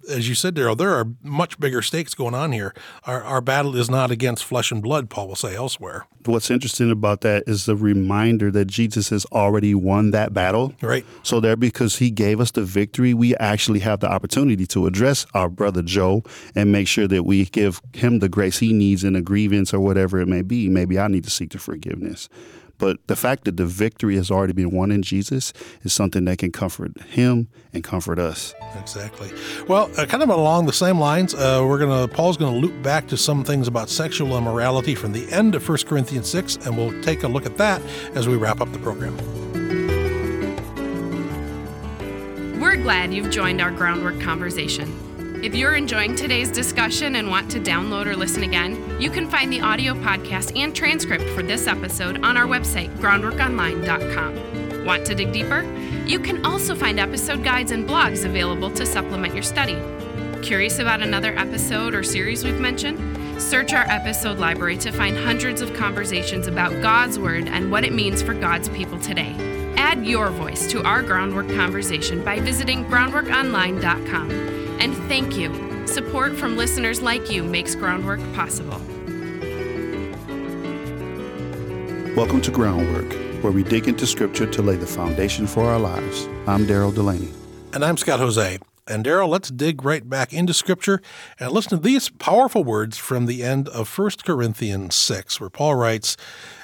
as 0.09 0.29
you 0.29 0.35
said, 0.35 0.55
Daryl, 0.55 0.77
there 0.77 0.95
are 0.95 1.07
much 1.23 1.59
bigger 1.59 1.83
stakes 1.83 2.15
going 2.15 2.35
on 2.35 2.53
here. 2.53 2.75
Our, 3.05 3.23
our 3.23 3.41
battle 3.41 3.77
is 3.77 3.91
not 3.91 4.11
against 4.11 4.45
flesh 4.45 4.73
and 4.73 4.83
blood, 4.83 5.11
Paul 5.11 5.29
will 5.29 5.37
say 5.37 5.55
elsewhere. 5.55 6.07
What's 6.25 6.51
interesting 6.51 6.91
about 6.91 7.21
that 7.21 7.45
is 7.47 7.67
the 7.67 7.77
reminder 7.77 8.51
that 8.51 8.67
Jesus 8.67 9.11
has 9.11 9.25
already 9.27 9.75
won 9.75 10.11
that 10.11 10.33
battle. 10.33 10.75
Right. 10.81 11.07
So, 11.23 11.41
there, 11.41 11.57
because 11.57 11.97
he 11.97 12.11
gave 12.11 12.41
us 12.41 12.51
the 12.51 12.65
victory, 12.65 13.15
we 13.15 13.37
actually 13.37 13.81
have 13.81 14.01
the 14.01 14.11
opportunity 14.11 14.67
to 14.67 14.87
address 14.87 15.27
our 15.35 15.49
brother 15.49 15.83
Joe 15.83 16.23
and 16.55 16.73
make 16.73 16.89
sure 16.89 17.07
that 17.09 17.25
we 17.25 17.45
give 17.47 17.81
him 17.93 18.19
the 18.19 18.29
grace 18.29 18.59
he 18.59 18.73
needs 18.73 19.05
in 19.05 19.15
a 19.15 19.23
grievance 19.23 19.73
or 19.73 19.81
whatever 19.81 20.21
it 20.21 20.27
may 20.27 20.43
be. 20.43 20.69
Maybe 20.69 20.99
I 20.99 21.09
need 21.09 21.25
to 21.25 21.31
seek 21.31 21.51
the 21.51 21.59
forgiveness. 21.59 22.29
But 22.79 23.07
the 23.07 23.17
fact 23.17 23.45
that 23.45 23.57
the 23.57 23.67
victory 23.67 24.17
has 24.17 24.31
already 24.31 24.53
been 24.53 24.71
won 24.71 24.91
in 24.91 25.03
Jesus 25.03 25.53
is 25.83 25.93
something 25.93 26.25
that 26.27 26.39
can 26.39 26.53
comfort 26.53 26.99
him 27.03 27.49
and 27.73 27.83
comfort 27.83 28.19
us. 28.19 28.55
Exactly. 28.79 29.31
Well, 29.69 29.91
uh, 29.97 30.07
kind 30.07 30.23
of 30.23 30.29
along 30.29 30.67
the 30.67 30.73
same 30.73 30.99
lines, 30.99 31.35
uh, 31.35 31.65
we're 31.67 31.79
gonna 31.79 32.09
Paul's 32.09 32.37
going 32.37 32.55
to 32.55 32.67
loop 32.67 32.83
back 32.83 33.07
to 33.09 33.17
some 33.17 33.45
things 33.45 33.69
about 33.69 33.89
sexual 33.89 34.37
immorality 34.37 34.95
from 34.95 35.13
the 35.13 35.31
end 35.33 35.55
of 35.55 35.67
1 35.67 35.79
Corinthians 35.87 36.29
6, 36.29 36.57
and 36.67 36.77
we'll 36.77 37.01
take 37.03 37.23
a 37.23 37.29
look 37.29 37.47
at 37.47 37.57
that 37.57 37.83
as 38.15 38.29
we 38.29 38.37
wrap 38.37 38.61
up 38.61 38.73
the 38.73 38.79
program. 38.79 39.17
We're 42.61 42.77
glad 42.77 43.13
you've 43.13 43.31
joined 43.31 43.61
our 43.61 43.71
groundwork 43.71 44.21
conversation. 44.21 45.16
If 45.47 45.55
you're 45.55 45.77
enjoying 45.77 46.17
today's 46.17 46.51
discussion 46.51 47.15
and 47.15 47.31
want 47.31 47.49
to 47.53 47.61
download 47.61 48.07
or 48.07 48.17
listen 48.17 48.43
again, 48.43 49.01
you 49.01 49.09
can 49.13 49.31
find 49.31 49.53
the 49.53 49.61
audio 49.61 49.95
podcast 49.95 50.61
and 50.61 50.75
transcript 50.75 51.23
for 51.37 51.43
this 51.45 51.69
episode 51.69 52.25
on 52.25 52.37
our 52.37 52.47
website, 52.47 52.91
groundworkonline.com. 52.97 54.85
Want 54.85 55.07
to 55.07 55.15
dig 55.15 55.33
deeper? 55.33 55.63
You 56.05 56.19
can 56.19 56.45
also 56.45 56.75
find 56.75 56.99
episode 56.99 57.45
guides 57.45 57.71
and 57.71 57.89
blogs 57.89 58.25
available 58.25 58.73
to 58.73 58.85
supplement 58.85 59.35
your 59.35 59.45
study. 59.45 59.81
Curious 60.43 60.81
about 60.81 61.01
another 61.01 61.33
episode 61.39 61.95
or 61.95 62.03
series 62.03 62.43
we've 62.43 62.59
mentioned? 62.59 63.41
Search 63.41 63.73
our 63.73 63.89
episode 63.89 64.39
library 64.39 64.79
to 64.79 64.91
find 64.91 65.17
hundreds 65.17 65.61
of 65.61 65.73
conversations 65.75 66.49
about 66.49 66.73
God's 66.83 67.21
Word 67.21 67.47
and 67.47 67.71
what 67.71 67.85
it 67.85 67.93
means 67.93 68.21
for 68.21 68.35
God's 68.35 68.69
people 68.71 68.99
today. 68.99 69.37
Add 69.77 70.05
your 70.05 70.31
voice 70.31 70.69
to 70.73 70.83
our 70.83 71.03
groundwork 71.03 71.47
conversation 71.51 72.25
by 72.25 72.41
visiting 72.41 72.85
groundworkonline.com. 72.87 74.56
And 74.79 74.95
thank 75.09 75.37
you. 75.37 75.87
Support 75.87 76.37
from 76.37 76.57
listeners 76.57 77.01
like 77.01 77.31
you 77.31 77.43
makes 77.43 77.75
Groundwork 77.75 78.21
possible. 78.35 78.79
Welcome 82.15 82.41
to 82.43 82.51
Groundwork, 82.51 83.43
where 83.43 83.53
we 83.53 83.63
dig 83.63 83.89
into 83.89 84.07
Scripture 84.07 84.47
to 84.47 84.63
lay 84.63 84.77
the 84.77 84.87
foundation 84.87 85.47
for 85.47 85.65
our 85.65 85.79
lives. 85.79 86.27
I'm 86.47 86.67
Daryl 86.67 86.95
Delaney. 86.95 87.31
And 87.73 87.85
I'm 87.85 87.97
Scott 87.97 88.21
Hoezee. 88.21 88.61
And 88.89 89.05
Daryl, 89.05 89.29
let's 89.29 89.51
dig 89.51 89.85
right 89.85 90.09
back 90.09 90.33
into 90.33 90.55
Scripture 90.55 91.03
and 91.41 91.51
listen 91.51 91.71
to 91.71 91.83
these 91.83 92.09
powerful 92.09 92.63
words 92.63 92.97
from 92.97 93.27
the 93.27 93.43
end 93.43 93.69
of 93.69 93.99
1 93.99 94.11
Corinthians 94.25 94.95
6, 94.95 95.41
where 95.41 95.51
Paul 95.51 95.75
writes, 95.75 96.17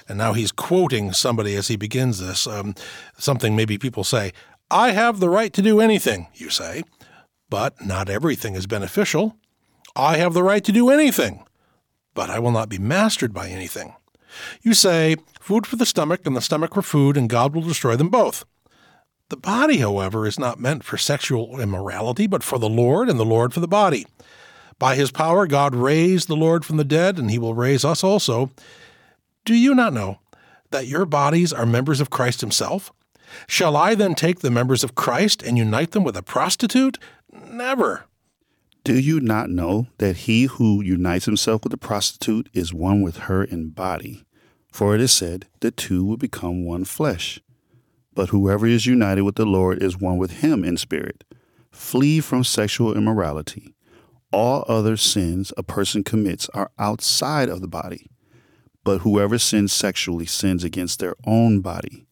and 0.09 0.19
now 0.19 0.33
he's 0.33 0.53
quoting 0.53 1.13
somebody 1.13 1.57
as 1.57 1.69
he 1.69 1.77
begins 1.77 2.21
this, 2.21 2.47
um, 2.47 2.75
something 3.19 3.57
maybe 3.57 3.77
people 3.77 4.05
say, 4.05 4.33
I 4.71 4.93
have 4.93 5.19
the 5.19 5.29
right 5.29 5.53
to 5.53 5.63
do 5.63 5.81
anything, 5.81 6.29
you 6.35 6.49
say. 6.49 6.85
But 7.53 7.85
not 7.85 8.09
everything 8.09 8.55
is 8.55 8.67
beneficial. 8.67 9.37
I 9.95 10.17
have 10.17 10.33
the 10.33 10.43
right 10.43 10.65
to 10.65 10.73
do 10.73 10.89
anything, 10.89 11.45
but 12.15 12.31
I 12.31 12.39
will 12.39 12.51
not 12.51 12.71
be 12.71 12.79
mastered 12.79 13.35
by 13.35 13.51
anything. 13.51 13.95
You 14.63 14.73
say, 14.73 15.17
food 15.39 15.67
for 15.67 15.77
the 15.77 15.85
stomach 15.85 16.23
and 16.25 16.35
the 16.35 16.41
stomach 16.41 16.73
for 16.73 16.81
food, 16.81 17.15
and 17.15 17.29
God 17.29 17.55
will 17.55 17.61
destroy 17.61 17.95
them 17.95 18.09
both. 18.09 18.47
The 19.29 19.37
body, 19.37 19.77
however, 19.77 20.27
is 20.27 20.39
not 20.39 20.61
meant 20.61 20.83
for 20.83 20.97
sexual 20.97 21.61
immorality, 21.61 22.27
but 22.27 22.43
for 22.43 22.59
the 22.59 22.71
Lord, 22.71 23.11
and 23.11 23.21
the 23.21 23.23
Lord 23.23 23.53
for 23.53 23.61
the 23.61 23.69
body. 23.69 24.07
By 24.79 24.95
his 24.95 25.11
power, 25.11 25.47
God 25.47 25.75
raised 25.75 26.29
the 26.29 26.37
Lord 26.37 26.65
from 26.65 26.79
the 26.79 26.85
dead, 26.85 27.19
and 27.19 27.31
he 27.31 27.39
will 27.39 27.53
raise 27.53 27.85
us 27.85 28.03
also. 28.03 28.51
Do 29.45 29.55
you 29.55 29.75
not 29.75 29.93
know 29.93 30.21
that 30.71 30.87
your 30.87 31.05
bodies 31.05 31.53
are 31.53 31.67
members 31.67 32.01
of 32.01 32.09
Christ 32.09 32.41
himself? 32.41 32.91
Shall 33.47 33.77
I 33.77 33.95
then 33.95 34.15
take 34.15 34.41
the 34.41 34.51
members 34.51 34.85
of 34.85 34.95
Christ 34.95 35.43
and 35.43 35.57
unite 35.59 35.93
them 35.93 36.05
with 36.05 36.17
a 36.17 36.23
prostitute? 36.23 36.99
Never. 37.33 38.05
Do 38.85 38.99
you 38.99 39.21
not 39.21 39.49
know 39.49 39.87
that 39.99 40.17
he 40.17 40.45
who 40.45 40.83
unites 40.83 41.25
himself 41.25 41.63
with 41.63 41.73
a 41.73 41.79
prostitute 41.79 42.49
is 42.53 42.75
one 42.75 43.01
with 43.01 43.17
her 43.19 43.45
in 43.45 43.71
body? 43.71 44.25
For 44.73 44.95
it 44.95 45.01
is 45.01 45.13
said, 45.13 45.47
the 45.61 45.71
two 45.71 46.05
will 46.05 46.17
become 46.17 46.65
one 46.65 46.85
flesh. 46.85 47.39
But 48.15 48.31
whoever 48.31 48.67
is 48.67 48.87
united 48.87 49.23
with 49.23 49.37
the 49.37 49.47
Lord 49.47 49.83
is 49.83 50.01
one 50.01 50.19
with 50.19 50.41
him 50.41 50.65
in 50.65 50.77
spirit. 50.77 51.25
Flee 51.71 52.21
from 52.21 52.43
sexual 52.43 52.97
immorality. 52.97 53.75
All 54.33 54.65
other 54.67 54.97
sins 54.97 55.53
a 55.57 55.63
person 55.63 56.03
commits 56.03 56.49
are 56.51 56.71
outside 56.79 57.49
of 57.49 57.61
the 57.61 57.69
body. 57.69 58.11
But 58.83 59.03
whoever 59.03 59.39
sins 59.39 59.73
sexually 59.73 60.27
sins 60.27 60.65
against 60.65 60.99
their 60.99 61.15
own 61.25 61.61
body. 61.61 62.07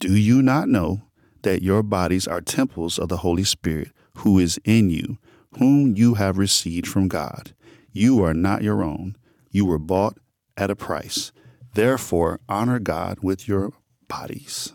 Do 0.00 0.16
you 0.16 0.40
not 0.40 0.68
know 0.68 1.02
that 1.42 1.62
your 1.62 1.82
bodies 1.82 2.26
are 2.26 2.40
temples 2.40 2.98
of 2.98 3.08
the 3.08 3.18
Holy 3.18 3.44
Spirit 3.44 3.92
who 4.18 4.38
is 4.38 4.58
in 4.64 4.90
you, 4.90 5.18
whom 5.58 5.94
you 5.96 6.14
have 6.14 6.38
received 6.38 6.86
from 6.86 7.08
God. 7.08 7.52
You 7.92 8.24
are 8.24 8.34
not 8.34 8.62
your 8.62 8.82
own. 8.82 9.16
You 9.50 9.66
were 9.66 9.78
bought 9.78 10.18
at 10.56 10.70
a 10.70 10.76
price. 10.76 11.32
Therefore, 11.74 12.40
honor 12.48 12.78
God 12.78 13.18
with 13.22 13.46
your 13.46 13.72
bodies. 14.08 14.72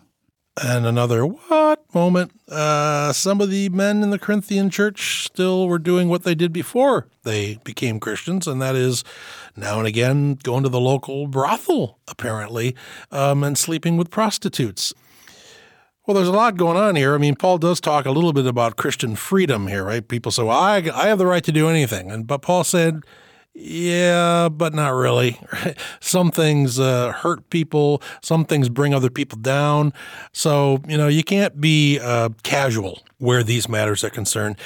And 0.62 0.86
another 0.86 1.26
what 1.26 1.84
moment? 1.94 2.32
Uh, 2.48 3.12
some 3.12 3.42
of 3.42 3.50
the 3.50 3.68
men 3.70 4.04
in 4.04 4.10
the 4.10 4.20
Corinthian 4.20 4.70
church 4.70 5.26
still 5.26 5.68
were 5.68 5.80
doing 5.80 6.08
what 6.08 6.24
they 6.24 6.36
did 6.36 6.54
before 6.54 7.08
they 7.24 7.60
became 7.66 8.00
Christians, 8.00 8.48
and 8.48 8.62
that 8.62 8.76
is 8.76 9.04
now 9.58 9.80
and 9.80 9.88
again 9.88 10.36
going 10.44 10.64
to 10.64 10.70
the 10.70 10.80
local 10.80 11.28
brothel, 11.28 12.00
apparently, 12.08 12.74
um, 13.12 13.44
and 13.44 13.58
sleeping 13.58 13.98
with 13.98 14.10
prostitutes. 14.10 14.94
Well, 16.06 16.14
there's 16.14 16.28
a 16.28 16.34
lot 16.34 16.56
going 16.56 16.78
on 16.78 16.96
here. 16.96 17.16
I 17.16 17.18
mean, 17.18 17.36
Paul 17.36 17.58
does 17.58 17.82
talk 17.82 18.06
a 18.06 18.12
little 18.12 18.32
bit 18.32 18.46
about 18.46 18.76
Christian 18.76 19.16
freedom 19.16 19.66
here, 19.68 19.84
right? 19.84 20.08
People 20.08 20.32
say, 20.32 20.44
well, 20.44 20.58
I, 20.58 20.78
I 20.94 21.08
have 21.08 21.18
the 21.18 21.26
right 21.26 21.44
to 21.44 21.52
do 21.52 21.68
anything. 21.68 22.12
And, 22.12 22.28
but 22.28 22.44
Paul 22.44 22.64
said, 22.64 23.02
yeah, 23.56 24.50
but 24.50 24.76
not 24.76 24.90
really. 24.90 25.40
Some 26.02 26.30
things 26.30 26.80
uh, 26.80 27.12
hurt 27.12 27.50
people. 27.50 28.04
Some 28.22 28.46
things 28.46 28.70
bring 28.70 28.94
other 28.94 29.10
people 29.10 29.40
down. 29.40 29.94
So, 30.32 30.80
you 30.88 30.98
know, 30.98 31.08
you 31.08 31.24
can't 31.24 31.60
be 31.60 32.00
uh, 32.00 32.30
casual 32.44 33.02
where 33.18 33.42
these 33.42 33.68
matters 33.68 34.04
are 34.04 34.10
concerned. 34.12 34.58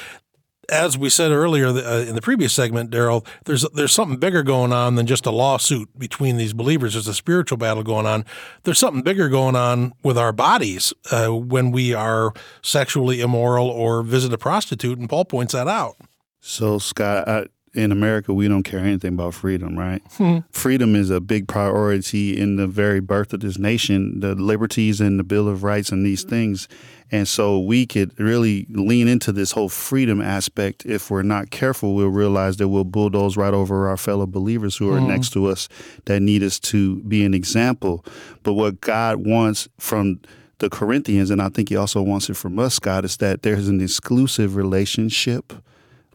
As 0.70 0.96
we 0.96 1.10
said 1.10 1.30
earlier 1.32 1.68
uh, 1.68 2.04
in 2.06 2.14
the 2.14 2.22
previous 2.22 2.52
segment, 2.52 2.90
Daryl, 2.90 3.26
there's 3.44 3.62
there's 3.74 3.92
something 3.92 4.18
bigger 4.18 4.42
going 4.42 4.72
on 4.72 4.94
than 4.94 5.06
just 5.06 5.26
a 5.26 5.30
lawsuit 5.30 5.98
between 5.98 6.36
these 6.36 6.52
believers. 6.52 6.94
There's 6.94 7.08
a 7.08 7.14
spiritual 7.14 7.58
battle 7.58 7.82
going 7.82 8.06
on. 8.06 8.24
There's 8.62 8.78
something 8.78 9.02
bigger 9.02 9.28
going 9.28 9.56
on 9.56 9.92
with 10.02 10.16
our 10.16 10.32
bodies 10.32 10.92
uh, 11.10 11.28
when 11.28 11.72
we 11.72 11.92
are 11.92 12.32
sexually 12.62 13.20
immoral 13.20 13.68
or 13.68 14.02
visit 14.02 14.32
a 14.32 14.38
prostitute, 14.38 14.98
and 14.98 15.08
Paul 15.08 15.24
points 15.24 15.52
that 15.52 15.68
out. 15.68 15.96
So, 16.40 16.78
Scott, 16.78 17.28
I, 17.28 17.46
in 17.74 17.92
America, 17.92 18.34
we 18.34 18.48
don't 18.48 18.64
care 18.64 18.80
anything 18.80 19.14
about 19.14 19.34
freedom, 19.34 19.78
right? 19.78 20.02
Hmm. 20.16 20.38
Freedom 20.50 20.96
is 20.96 21.10
a 21.10 21.20
big 21.20 21.46
priority 21.46 22.38
in 22.38 22.56
the 22.56 22.66
very 22.66 23.00
birth 23.00 23.32
of 23.32 23.40
this 23.40 23.58
nation, 23.58 24.20
the 24.20 24.34
liberties 24.34 25.00
and 25.00 25.18
the 25.18 25.24
Bill 25.24 25.48
of 25.48 25.62
Rights 25.62 25.90
and 25.90 26.04
these 26.04 26.24
things. 26.24 26.66
And 27.12 27.26
so 27.26 27.58
we 27.58 27.86
could 27.86 28.18
really 28.18 28.66
lean 28.70 29.08
into 29.08 29.32
this 29.32 29.52
whole 29.52 29.68
freedom 29.68 30.20
aspect. 30.20 30.86
If 30.86 31.10
we're 31.10 31.22
not 31.22 31.50
careful, 31.50 31.94
we'll 31.94 32.08
realize 32.08 32.58
that 32.58 32.68
we'll 32.68 32.84
bulldoze 32.84 33.36
right 33.36 33.52
over 33.54 33.88
our 33.88 33.96
fellow 33.96 34.26
believers 34.26 34.76
who 34.76 34.92
are 34.92 35.00
mm. 35.00 35.08
next 35.08 35.30
to 35.30 35.46
us 35.46 35.68
that 36.04 36.20
need 36.20 36.42
us 36.42 36.60
to 36.60 37.02
be 37.02 37.24
an 37.24 37.34
example. 37.34 38.04
But 38.42 38.54
what 38.54 38.80
God 38.80 39.26
wants 39.26 39.68
from 39.78 40.20
the 40.58 40.70
Corinthians, 40.70 41.30
and 41.30 41.42
I 41.42 41.48
think 41.48 41.68
He 41.68 41.76
also 41.76 42.00
wants 42.02 42.30
it 42.30 42.36
from 42.36 42.58
us, 42.58 42.78
God, 42.78 43.04
is 43.04 43.16
that 43.16 43.42
there's 43.42 43.68
an 43.68 43.80
exclusive 43.80 44.54
relationship 44.54 45.52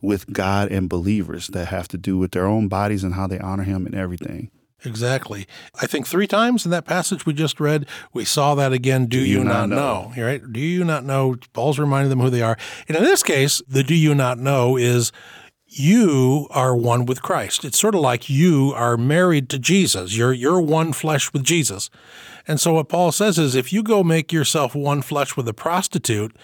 with 0.01 0.31
God 0.31 0.71
and 0.71 0.87
believers 0.87 1.47
that 1.47 1.65
have 1.67 1.87
to 1.89 1.97
do 1.97 2.17
with 2.17 2.31
their 2.31 2.45
own 2.45 2.67
bodies 2.67 3.03
and 3.03 3.15
how 3.15 3.27
they 3.27 3.39
honor 3.39 3.63
Him 3.63 3.85
and 3.85 3.95
everything. 3.95 4.49
Exactly. 4.85 5.47
I 5.81 5.87
think 5.87 6.07
three 6.07 6.27
times 6.27 6.65
in 6.65 6.71
that 6.71 6.85
passage 6.85 7.25
we 7.25 7.33
just 7.33 7.59
read, 7.59 7.85
we 8.13 8.25
saw 8.25 8.55
that 8.55 8.73
again. 8.73 9.05
Do, 9.05 9.19
do 9.19 9.25
you, 9.25 9.39
you, 9.39 9.43
not, 9.43 9.69
know? 9.69 10.11
know? 10.15 10.23
Right? 10.23 10.41
Do 10.51 10.59
you 10.59 10.83
not 10.83 11.05
know? 11.05 11.35
Paul's 11.53 11.79
reminding 11.79 12.09
them 12.09 12.19
who 12.19 12.29
they 12.29 12.41
are. 12.41 12.57
And 12.87 12.97
in 12.97 13.03
this 13.03 13.23
case, 13.23 13.61
the 13.67 13.83
do 13.83 13.95
you 13.95 14.15
not 14.15 14.37
know 14.37 14.77
is 14.77 15.11
you 15.67 16.47
are 16.51 16.75
one 16.75 17.05
with 17.05 17.21
Christ. 17.21 17.65
It's 17.65 17.79
sort 17.79 17.95
of 17.95 18.01
like 18.01 18.29
you 18.29 18.71
are 18.75 18.95
married 18.95 19.49
to 19.49 19.59
Jesus. 19.59 20.15
You're 20.15 20.31
you're 20.31 20.61
one 20.61 20.93
flesh 20.93 21.33
with 21.33 21.43
Jesus. 21.43 21.89
And 22.47 22.59
so 22.61 22.75
what 22.75 22.89
Paul 22.89 23.11
says 23.11 23.37
is 23.37 23.55
if 23.55 23.73
you 23.73 23.83
go 23.83 24.03
make 24.03 24.31
yourself 24.31 24.75
one 24.75 25.01
flesh 25.01 25.35
with 25.35 25.47
a 25.47 25.53
prostitute, 25.53 26.35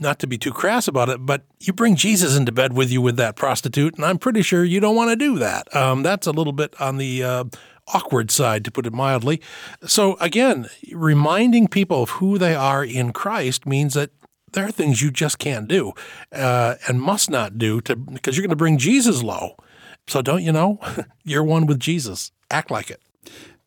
not 0.00 0.18
to 0.20 0.26
be 0.26 0.38
too 0.38 0.52
crass 0.52 0.88
about 0.88 1.08
it, 1.08 1.24
but 1.24 1.44
you 1.60 1.72
bring 1.72 1.96
Jesus 1.96 2.36
into 2.36 2.52
bed 2.52 2.72
with 2.72 2.90
you 2.90 3.00
with 3.00 3.16
that 3.16 3.36
prostitute, 3.36 3.96
and 3.96 4.04
I'm 4.04 4.18
pretty 4.18 4.42
sure 4.42 4.64
you 4.64 4.80
don't 4.80 4.96
want 4.96 5.10
to 5.10 5.16
do 5.16 5.38
that. 5.38 5.74
Um, 5.74 6.02
that's 6.02 6.26
a 6.26 6.32
little 6.32 6.52
bit 6.52 6.78
on 6.80 6.96
the 6.96 7.22
uh, 7.22 7.44
awkward 7.88 8.30
side, 8.30 8.64
to 8.64 8.70
put 8.70 8.86
it 8.86 8.92
mildly. 8.92 9.40
So, 9.86 10.16
again, 10.20 10.68
reminding 10.92 11.68
people 11.68 12.02
of 12.02 12.10
who 12.10 12.38
they 12.38 12.54
are 12.54 12.84
in 12.84 13.12
Christ 13.12 13.66
means 13.66 13.94
that 13.94 14.10
there 14.52 14.64
are 14.64 14.70
things 14.72 15.02
you 15.02 15.10
just 15.10 15.38
can't 15.38 15.68
do 15.68 15.92
uh, 16.32 16.76
and 16.88 17.00
must 17.00 17.30
not 17.30 17.58
do 17.58 17.80
to 17.82 17.96
because 17.96 18.36
you're 18.36 18.42
going 18.42 18.50
to 18.50 18.56
bring 18.56 18.78
Jesus 18.78 19.22
low. 19.22 19.56
So, 20.06 20.22
don't 20.22 20.42
you 20.42 20.52
know? 20.52 20.80
you're 21.24 21.44
one 21.44 21.66
with 21.66 21.80
Jesus. 21.80 22.32
Act 22.50 22.70
like 22.70 22.90
it. 22.90 23.00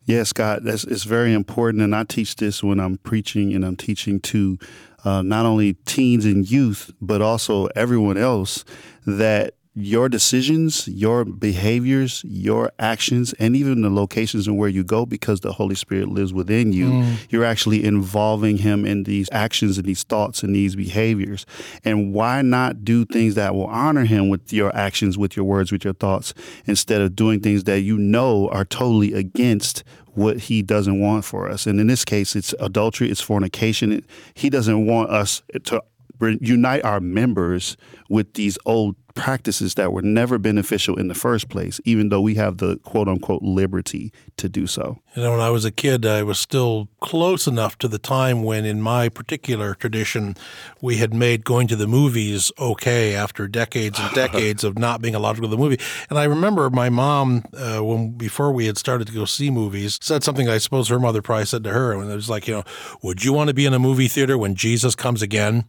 Yes, 0.04 0.30
Scott, 0.30 0.64
that's 0.64 0.84
it's 0.84 1.04
very 1.04 1.32
important, 1.32 1.82
and 1.82 1.94
I 1.94 2.04
teach 2.04 2.36
this 2.36 2.62
when 2.62 2.80
I'm 2.80 2.98
preaching 2.98 3.54
and 3.54 3.64
I'm 3.64 3.76
teaching 3.76 4.18
to 4.20 4.58
uh, 5.04 5.22
not 5.22 5.46
only 5.46 5.74
teens 5.84 6.24
and 6.24 6.48
youth, 6.48 6.92
but 7.00 7.22
also 7.22 7.66
everyone 7.76 8.16
else 8.16 8.64
that 9.06 9.54
your 9.74 10.08
decisions, 10.10 10.86
your 10.86 11.24
behaviors, 11.24 12.22
your 12.26 12.70
actions, 12.78 13.32
and 13.34 13.56
even 13.56 13.80
the 13.80 13.88
locations 13.88 14.46
and 14.46 14.58
where 14.58 14.68
you 14.68 14.84
go, 14.84 15.06
because 15.06 15.40
the 15.40 15.52
Holy 15.52 15.74
Spirit 15.74 16.08
lives 16.08 16.32
within 16.32 16.74
you, 16.74 16.90
mm. 16.90 17.16
you're 17.30 17.44
actually 17.44 17.82
involving 17.82 18.58
Him 18.58 18.84
in 18.84 19.04
these 19.04 19.30
actions 19.32 19.78
and 19.78 19.86
these 19.86 20.02
thoughts 20.02 20.42
and 20.42 20.54
these 20.54 20.76
behaviors. 20.76 21.46
And 21.84 22.12
why 22.12 22.42
not 22.42 22.84
do 22.84 23.06
things 23.06 23.34
that 23.36 23.54
will 23.54 23.66
honor 23.66 24.04
Him 24.04 24.28
with 24.28 24.52
your 24.52 24.74
actions, 24.76 25.16
with 25.16 25.36
your 25.36 25.46
words, 25.46 25.72
with 25.72 25.84
your 25.84 25.94
thoughts, 25.94 26.34
instead 26.66 27.00
of 27.00 27.16
doing 27.16 27.40
things 27.40 27.64
that 27.64 27.80
you 27.80 27.96
know 27.96 28.48
are 28.50 28.66
totally 28.66 29.14
against 29.14 29.84
what 30.14 30.38
he 30.38 30.60
doesn't 30.60 31.00
want 31.00 31.24
for 31.24 31.48
us. 31.48 31.66
And 31.66 31.80
in 31.80 31.86
this 31.86 32.04
case, 32.04 32.36
it's 32.36 32.54
adultery, 32.60 33.10
it's 33.10 33.22
fornication. 33.22 34.04
He 34.34 34.50
doesn't 34.50 34.86
want 34.86 35.08
us 35.08 35.42
to 35.64 35.82
unite 36.20 36.84
our 36.84 37.00
members 37.00 37.76
with 38.12 38.34
these 38.34 38.58
old 38.66 38.94
practices 39.14 39.74
that 39.74 39.90
were 39.90 40.02
never 40.02 40.36
beneficial 40.38 40.98
in 40.98 41.08
the 41.08 41.14
first 41.14 41.48
place, 41.48 41.80
even 41.86 42.10
though 42.10 42.20
we 42.20 42.34
have 42.34 42.58
the 42.58 42.76
quote 42.80 43.08
unquote 43.08 43.42
liberty 43.42 44.12
to 44.36 44.50
do 44.50 44.66
so. 44.66 44.98
You 45.16 45.22
know, 45.22 45.30
when 45.32 45.40
I 45.40 45.48
was 45.48 45.64
a 45.64 45.70
kid, 45.70 46.04
I 46.04 46.22
was 46.22 46.38
still 46.38 46.88
close 47.00 47.46
enough 47.46 47.78
to 47.78 47.88
the 47.88 47.98
time 47.98 48.42
when, 48.42 48.66
in 48.66 48.82
my 48.82 49.08
particular 49.08 49.74
tradition, 49.74 50.36
we 50.82 50.98
had 50.98 51.14
made 51.14 51.42
going 51.42 51.68
to 51.68 51.76
the 51.76 51.86
movies 51.86 52.52
okay 52.58 53.14
after 53.14 53.48
decades 53.48 53.98
and 53.98 54.10
decades 54.14 54.62
of 54.62 54.78
not 54.78 55.00
being 55.00 55.14
allowed 55.14 55.36
to 55.36 55.40
go 55.40 55.46
to 55.46 55.50
the 55.50 55.56
movie. 55.56 55.80
And 56.10 56.18
I 56.18 56.24
remember 56.24 56.68
my 56.68 56.90
mom, 56.90 57.44
uh, 57.56 57.78
when 57.78 58.12
before 58.12 58.52
we 58.52 58.66
had 58.66 58.76
started 58.76 59.06
to 59.06 59.12
go 59.14 59.24
see 59.24 59.50
movies, 59.50 59.98
said 60.02 60.22
something 60.22 60.50
I 60.50 60.58
suppose 60.58 60.88
her 60.88 61.00
mother 61.00 61.22
probably 61.22 61.46
said 61.46 61.64
to 61.64 61.70
her, 61.70 61.92
and 61.92 62.10
it 62.10 62.14
was 62.14 62.28
like, 62.28 62.46
you 62.46 62.56
know, 62.56 62.64
would 63.02 63.24
you 63.24 63.32
want 63.32 63.48
to 63.48 63.54
be 63.54 63.64
in 63.64 63.72
a 63.72 63.78
movie 63.78 64.08
theater 64.08 64.36
when 64.36 64.54
Jesus 64.54 64.94
comes 64.94 65.22
again? 65.22 65.64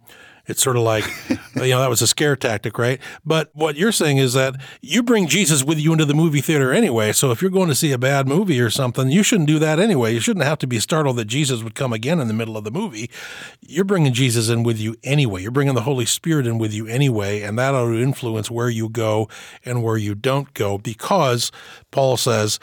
It's 0.46 0.62
sort 0.62 0.76
of 0.76 0.84
like, 0.84 1.06
you 1.30 1.38
know, 1.56 1.80
that 1.80 1.90
was 1.90 2.02
a 2.02 2.08
scare 2.34 2.52
tactic, 2.52 2.78
right? 2.78 3.00
But 3.26 3.50
what 3.54 3.76
you're 3.76 3.92
saying 3.92 4.18
is 4.18 4.34
that 4.34 4.56
you 4.82 5.04
bring 5.04 5.28
Jesus 5.28 5.64
with 5.64 5.80
you 5.80 5.92
into 5.92 6.06
the 6.06 6.14
movie 6.14 6.42
theater 6.42 6.72
anyway. 6.72 7.12
So 7.12 7.32
if 7.32 7.42
you're 7.42 7.52
going 7.52 7.70
to 7.70 7.76
see 7.76 7.92
a 7.92 7.98
bad 7.98 8.28
movie 8.28 8.60
or 8.60 8.70
something, 8.70 9.10
you 9.10 9.24
shouldn't 9.24 9.48
do 9.48 9.60
that 9.60 9.80
anyway. 9.80 10.14
You 10.14 10.20
shouldn't 10.20 10.46
have 10.46 10.60
to 10.60 10.68
be 10.68 10.80
startled 10.80 11.18
that 11.18 11.26
Jesus 11.26 11.64
would 11.64 11.76
come 11.76 11.94
again 11.94 12.20
in 12.20 12.28
the 12.28 12.34
middle 12.34 12.58
of 12.58 12.64
the 12.64 12.72
movie. 12.72 13.10
You're 13.62 13.86
bringing 13.86 14.14
Jesus 14.14 14.50
in 14.50 14.64
with 14.64 14.80
you 14.80 14.96
anyway. 15.04 15.42
You're 15.42 15.52
bringing 15.52 15.76
the 15.76 15.82
Holy 15.82 16.06
Spirit 16.06 16.48
in 16.48 16.58
with 16.58 16.74
you 16.74 16.88
anyway. 16.88 17.42
And 17.42 17.58
that 17.60 17.76
ought 17.76 17.86
to 17.86 18.02
influence 18.02 18.50
where 18.50 18.70
you 18.70 18.90
go 18.90 19.30
and 19.66 19.84
where 19.84 19.98
you 19.98 20.16
don't 20.16 20.54
go 20.54 20.78
because 20.78 21.52
Paul 21.92 22.18
says, 22.18 22.60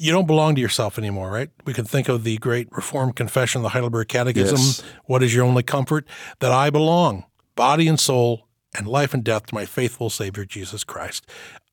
you 0.00 0.12
don't 0.12 0.28
belong 0.28 0.54
to 0.54 0.60
yourself 0.60 0.96
anymore, 0.96 1.28
right? 1.28 1.50
We 1.64 1.74
can 1.74 1.84
think 1.84 2.08
of 2.08 2.22
the 2.22 2.38
great 2.38 2.68
Reformed 2.70 3.16
Confession, 3.16 3.62
the 3.62 3.70
Heidelberg 3.70 4.06
Catechism. 4.06 4.56
Yes. 4.56 4.82
What 5.06 5.24
is 5.24 5.34
your 5.34 5.44
only 5.44 5.64
comfort? 5.64 6.06
That 6.38 6.52
I 6.52 6.70
belong, 6.70 7.24
body 7.56 7.88
and 7.88 7.98
soul, 7.98 8.47
and 8.76 8.86
life 8.86 9.14
and 9.14 9.24
death 9.24 9.46
to 9.46 9.54
my 9.54 9.64
faithful 9.64 10.10
Savior, 10.10 10.44
Jesus 10.44 10.84
Christ. 10.84 11.26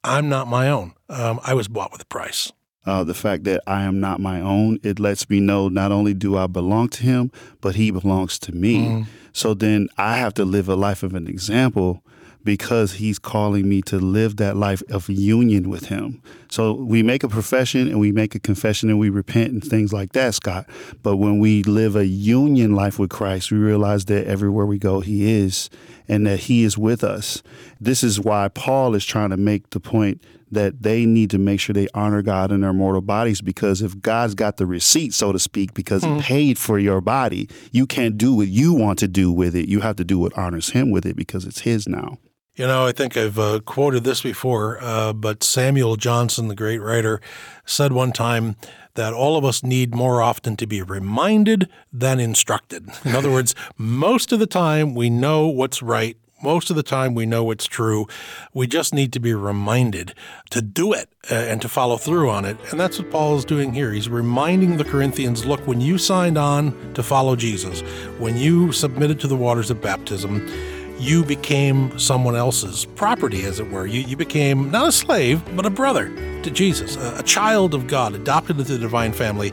I'm 0.03 0.29
not 0.29 0.47
my 0.47 0.69
own. 0.69 0.93
Um, 1.09 1.39
I 1.43 1.53
was 1.53 1.67
bought 1.67 1.91
with 1.91 2.01
a 2.01 2.05
price. 2.05 2.51
Uh, 2.85 3.03
the 3.03 3.15
fact 3.15 3.43
that 3.45 3.61
I 3.65 3.83
am 3.83 3.99
not 3.99 4.19
my 4.19 4.39
own, 4.39 4.79
it 4.83 4.99
lets 4.99 5.27
me 5.29 5.39
know 5.39 5.69
not 5.69 5.91
only 5.91 6.13
do 6.13 6.37
I 6.37 6.45
belong 6.45 6.89
to 6.89 7.03
Him, 7.03 7.31
but 7.59 7.75
He 7.75 7.89
belongs 7.89 8.37
to 8.39 8.51
me. 8.51 8.87
Mm. 8.87 9.05
So 9.33 9.53
then 9.53 9.89
I 9.97 10.17
have 10.17 10.35
to 10.35 10.45
live 10.45 10.69
a 10.69 10.75
life 10.75 11.01
of 11.01 11.15
an 11.15 11.27
example 11.27 12.03
because 12.45 12.93
he's 12.93 13.19
calling 13.19 13.67
me 13.67 13.81
to 13.81 13.97
live 13.97 14.37
that 14.37 14.55
life 14.55 14.83
of 14.89 15.09
union 15.09 15.67
with 15.67 15.87
him. 15.87 16.21
So 16.49 16.73
we 16.73 17.03
make 17.03 17.23
a 17.23 17.27
profession 17.27 17.87
and 17.87 17.99
we 17.99 18.11
make 18.11 18.35
a 18.35 18.39
confession 18.39 18.89
and 18.89 18.99
we 18.99 19.09
repent 19.09 19.51
and 19.51 19.63
things 19.63 19.91
like 19.91 20.13
that, 20.13 20.35
Scott. 20.35 20.69
But 21.01 21.17
when 21.17 21.39
we 21.39 21.63
live 21.63 21.95
a 21.95 22.05
union 22.05 22.75
life 22.75 22.99
with 22.99 23.09
Christ, 23.09 23.51
we 23.51 23.57
realize 23.57 24.05
that 24.05 24.27
everywhere 24.27 24.67
we 24.67 24.77
go, 24.77 25.01
he 25.01 25.29
is 25.29 25.69
and 26.07 26.25
that 26.27 26.41
he 26.41 26.63
is 26.63 26.77
with 26.77 27.03
us. 27.03 27.41
This 27.81 28.03
is 28.03 28.19
why 28.19 28.47
Paul 28.49 28.93
is 28.93 29.03
trying 29.03 29.31
to 29.31 29.37
make 29.37 29.71
the 29.71 29.79
point 29.79 30.21
that 30.51 30.83
they 30.83 31.07
need 31.07 31.31
to 31.31 31.39
make 31.39 31.59
sure 31.59 31.73
they 31.73 31.87
honor 31.95 32.21
God 32.21 32.51
in 32.51 32.61
their 32.61 32.73
mortal 32.73 33.01
bodies 33.01 33.41
because 33.41 33.81
if 33.81 33.99
God's 34.01 34.35
got 34.35 34.57
the 34.57 34.67
receipt, 34.67 35.15
so 35.15 35.31
to 35.31 35.39
speak, 35.39 35.73
because 35.73 36.03
mm. 36.03 36.07
he 36.07 36.13
hmm. 36.13 36.19
paid 36.19 36.57
for 36.59 36.77
your 36.77 37.01
body, 37.01 37.49
you 37.71 37.87
can't 37.87 38.17
do 38.17 38.35
what 38.35 38.47
you 38.47 38.71
want 38.71 38.99
to 38.99 39.07
do 39.07 39.31
with 39.31 39.55
it. 39.55 39.67
You 39.67 39.81
have 39.81 39.95
to 39.95 40.03
do 40.03 40.19
what 40.19 40.37
honors 40.37 40.69
him 40.69 40.91
with 40.91 41.07
it 41.07 41.15
because 41.15 41.45
it's 41.45 41.61
his 41.61 41.87
now. 41.87 42.19
You 42.55 42.65
know, 42.65 42.85
I 42.85 42.93
think 42.93 43.17
I've 43.17 43.37
uh, 43.37 43.59
quoted 43.59 44.05
this 44.05 44.21
before, 44.21 44.81
uh, 44.81 45.11
but 45.11 45.43
Samuel 45.43 45.97
Johnson, 45.97 46.47
the 46.47 46.55
great 46.55 46.77
writer, 46.77 47.19
said 47.65 47.91
one 47.91 48.13
time 48.13 48.55
that 48.93 49.13
all 49.13 49.35
of 49.35 49.43
us 49.43 49.61
need 49.61 49.93
more 49.93 50.21
often 50.21 50.55
to 50.57 50.65
be 50.65 50.81
reminded 50.81 51.67
than 51.91 52.17
instructed. 52.17 52.87
In 53.03 53.13
other 53.13 53.29
words, 53.29 53.55
most 53.77 54.31
of 54.31 54.39
the 54.39 54.47
time 54.47 54.95
we 54.95 55.09
know 55.09 55.47
what's 55.47 55.81
right. 55.81 56.15
Most 56.41 56.69
of 56.69 56.77
the 56.77 56.83
time 56.83 57.13
we 57.13 57.25
know 57.25 57.43
what's 57.43 57.65
true. 57.65 58.07
We 58.53 58.67
just 58.67 58.93
need 58.93 59.11
to 59.13 59.19
be 59.19 59.33
reminded 59.33 60.13
to 60.51 60.61
do 60.61 60.93
it 60.93 61.09
uh, 61.29 61.35
and 61.35 61.61
to 61.61 61.67
follow 61.67 61.97
through 61.97 62.29
on 62.29 62.45
it. 62.45 62.55
And 62.71 62.79
that's 62.79 62.99
what 62.99 63.11
Paul 63.11 63.35
is 63.35 63.43
doing 63.43 63.73
here. 63.73 63.91
He's 63.91 64.07
reminding 64.07 64.77
the 64.77 64.85
Corinthians 64.85 65.45
look, 65.45 65.65
when 65.67 65.81
you 65.81 65.97
signed 65.97 66.37
on 66.37 66.93
to 66.93 67.03
follow 67.03 67.35
Jesus, 67.35 67.81
when 68.17 68.37
you 68.37 68.71
submitted 68.71 69.19
to 69.21 69.27
the 69.27 69.35
waters 69.35 69.69
of 69.69 69.81
baptism, 69.81 70.47
you 70.97 71.23
became 71.23 71.97
someone 71.99 72.35
else's 72.35 72.85
property, 72.95 73.43
as 73.43 73.59
it 73.59 73.69
were. 73.69 73.85
You, 73.85 74.01
you 74.01 74.15
became 74.15 74.71
not 74.71 74.87
a 74.87 74.91
slave, 74.91 75.43
but 75.55 75.65
a 75.65 75.69
brother 75.69 76.09
to 76.43 76.51
Jesus, 76.51 76.95
a, 76.95 77.19
a 77.19 77.23
child 77.23 77.73
of 77.73 77.87
God, 77.87 78.15
adopted 78.15 78.59
into 78.59 78.73
the 78.73 78.79
divine 78.79 79.13
family. 79.13 79.51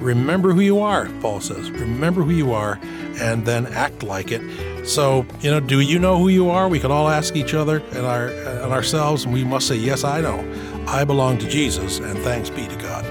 Remember 0.00 0.52
who 0.52 0.60
you 0.60 0.78
are, 0.78 1.08
Paul 1.20 1.40
says. 1.40 1.70
Remember 1.70 2.22
who 2.22 2.30
you 2.30 2.52
are, 2.52 2.78
and 3.20 3.44
then 3.44 3.66
act 3.66 4.02
like 4.02 4.30
it. 4.30 4.86
So, 4.86 5.26
you 5.40 5.50
know, 5.50 5.60
do 5.60 5.80
you 5.80 5.98
know 5.98 6.18
who 6.18 6.28
you 6.28 6.50
are? 6.50 6.68
We 6.68 6.80
can 6.80 6.90
all 6.90 7.08
ask 7.08 7.36
each 7.36 7.52
other 7.52 7.82
and, 7.90 8.06
our, 8.06 8.28
and 8.28 8.72
ourselves, 8.72 9.24
and 9.24 9.34
we 9.34 9.44
must 9.44 9.66
say, 9.66 9.76
Yes, 9.76 10.04
I 10.04 10.20
know. 10.20 10.38
I 10.86 11.04
belong 11.04 11.36
to 11.38 11.48
Jesus, 11.48 11.98
and 11.98 12.18
thanks 12.20 12.48
be 12.48 12.66
to 12.66 12.76
God. 12.76 13.04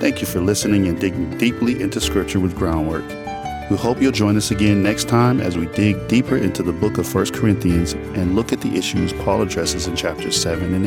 Thank 0.00 0.20
you 0.20 0.26
for 0.26 0.40
listening 0.40 0.88
and 0.88 0.98
digging 0.98 1.38
deeply 1.38 1.80
into 1.80 2.00
Scripture 2.00 2.40
with 2.40 2.56
Groundwork. 2.56 3.04
We 3.68 3.76
hope 3.76 4.00
you'll 4.00 4.12
join 4.12 4.36
us 4.36 4.52
again 4.52 4.80
next 4.80 5.08
time 5.08 5.40
as 5.40 5.58
we 5.58 5.66
dig 5.66 6.06
deeper 6.06 6.36
into 6.36 6.62
the 6.62 6.72
book 6.72 6.98
of 6.98 7.12
1 7.12 7.32
Corinthians 7.32 7.94
and 7.94 8.36
look 8.36 8.52
at 8.52 8.60
the 8.60 8.76
issues 8.76 9.12
Paul 9.12 9.42
addresses 9.42 9.88
in 9.88 9.96
chapters 9.96 10.40
7 10.40 10.72
and 10.72 10.86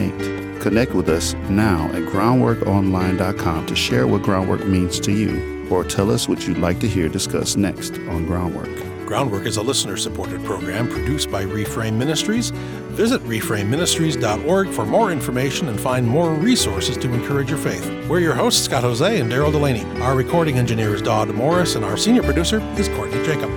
8. 0.55 0.61
Connect 0.61 0.93
with 0.93 1.09
us 1.09 1.33
now 1.49 1.87
at 1.87 2.03
groundworkonline.com 2.03 3.65
to 3.65 3.75
share 3.75 4.07
what 4.07 4.23
groundwork 4.23 4.65
means 4.65 4.97
to 5.01 5.11
you 5.11 5.67
or 5.69 5.83
tell 5.83 6.09
us 6.09 6.29
what 6.29 6.47
you'd 6.47 6.57
like 6.57 6.79
to 6.79 6.87
hear 6.87 7.09
discussed 7.09 7.57
next 7.57 7.95
on 7.95 8.25
Groundwork. 8.25 8.73
Groundwork 9.05 9.45
is 9.45 9.57
a 9.57 9.61
listener 9.61 9.97
supported 9.97 10.43
program 10.45 10.87
produced 10.87 11.29
by 11.29 11.43
Reframe 11.43 11.95
Ministries. 11.95 12.51
Visit 12.91 13.21
reframeministries.org 13.23 14.69
for 14.69 14.85
more 14.85 15.11
information 15.11 15.69
and 15.69 15.79
find 15.79 16.07
more 16.07 16.33
resources 16.33 16.97
to 16.97 17.13
encourage 17.13 17.49
your 17.49 17.59
faith. 17.59 17.85
We're 18.09 18.19
your 18.19 18.35
hosts, 18.35 18.63
Scott 18.63 18.83
Hoezee 18.83 19.21
and 19.21 19.31
Daryl 19.31 19.51
Delaney. 19.51 19.85
Our 20.01 20.15
recording 20.15 20.57
engineer 20.57 20.95
is 20.95 21.01
Dodd 21.01 21.29
Morris, 21.29 21.75
and 21.75 21.85
our 21.85 21.97
senior 21.97 22.23
producer 22.23 22.59
is 22.77 22.89
Courtney 22.89 23.23
Jacob. 23.23 23.49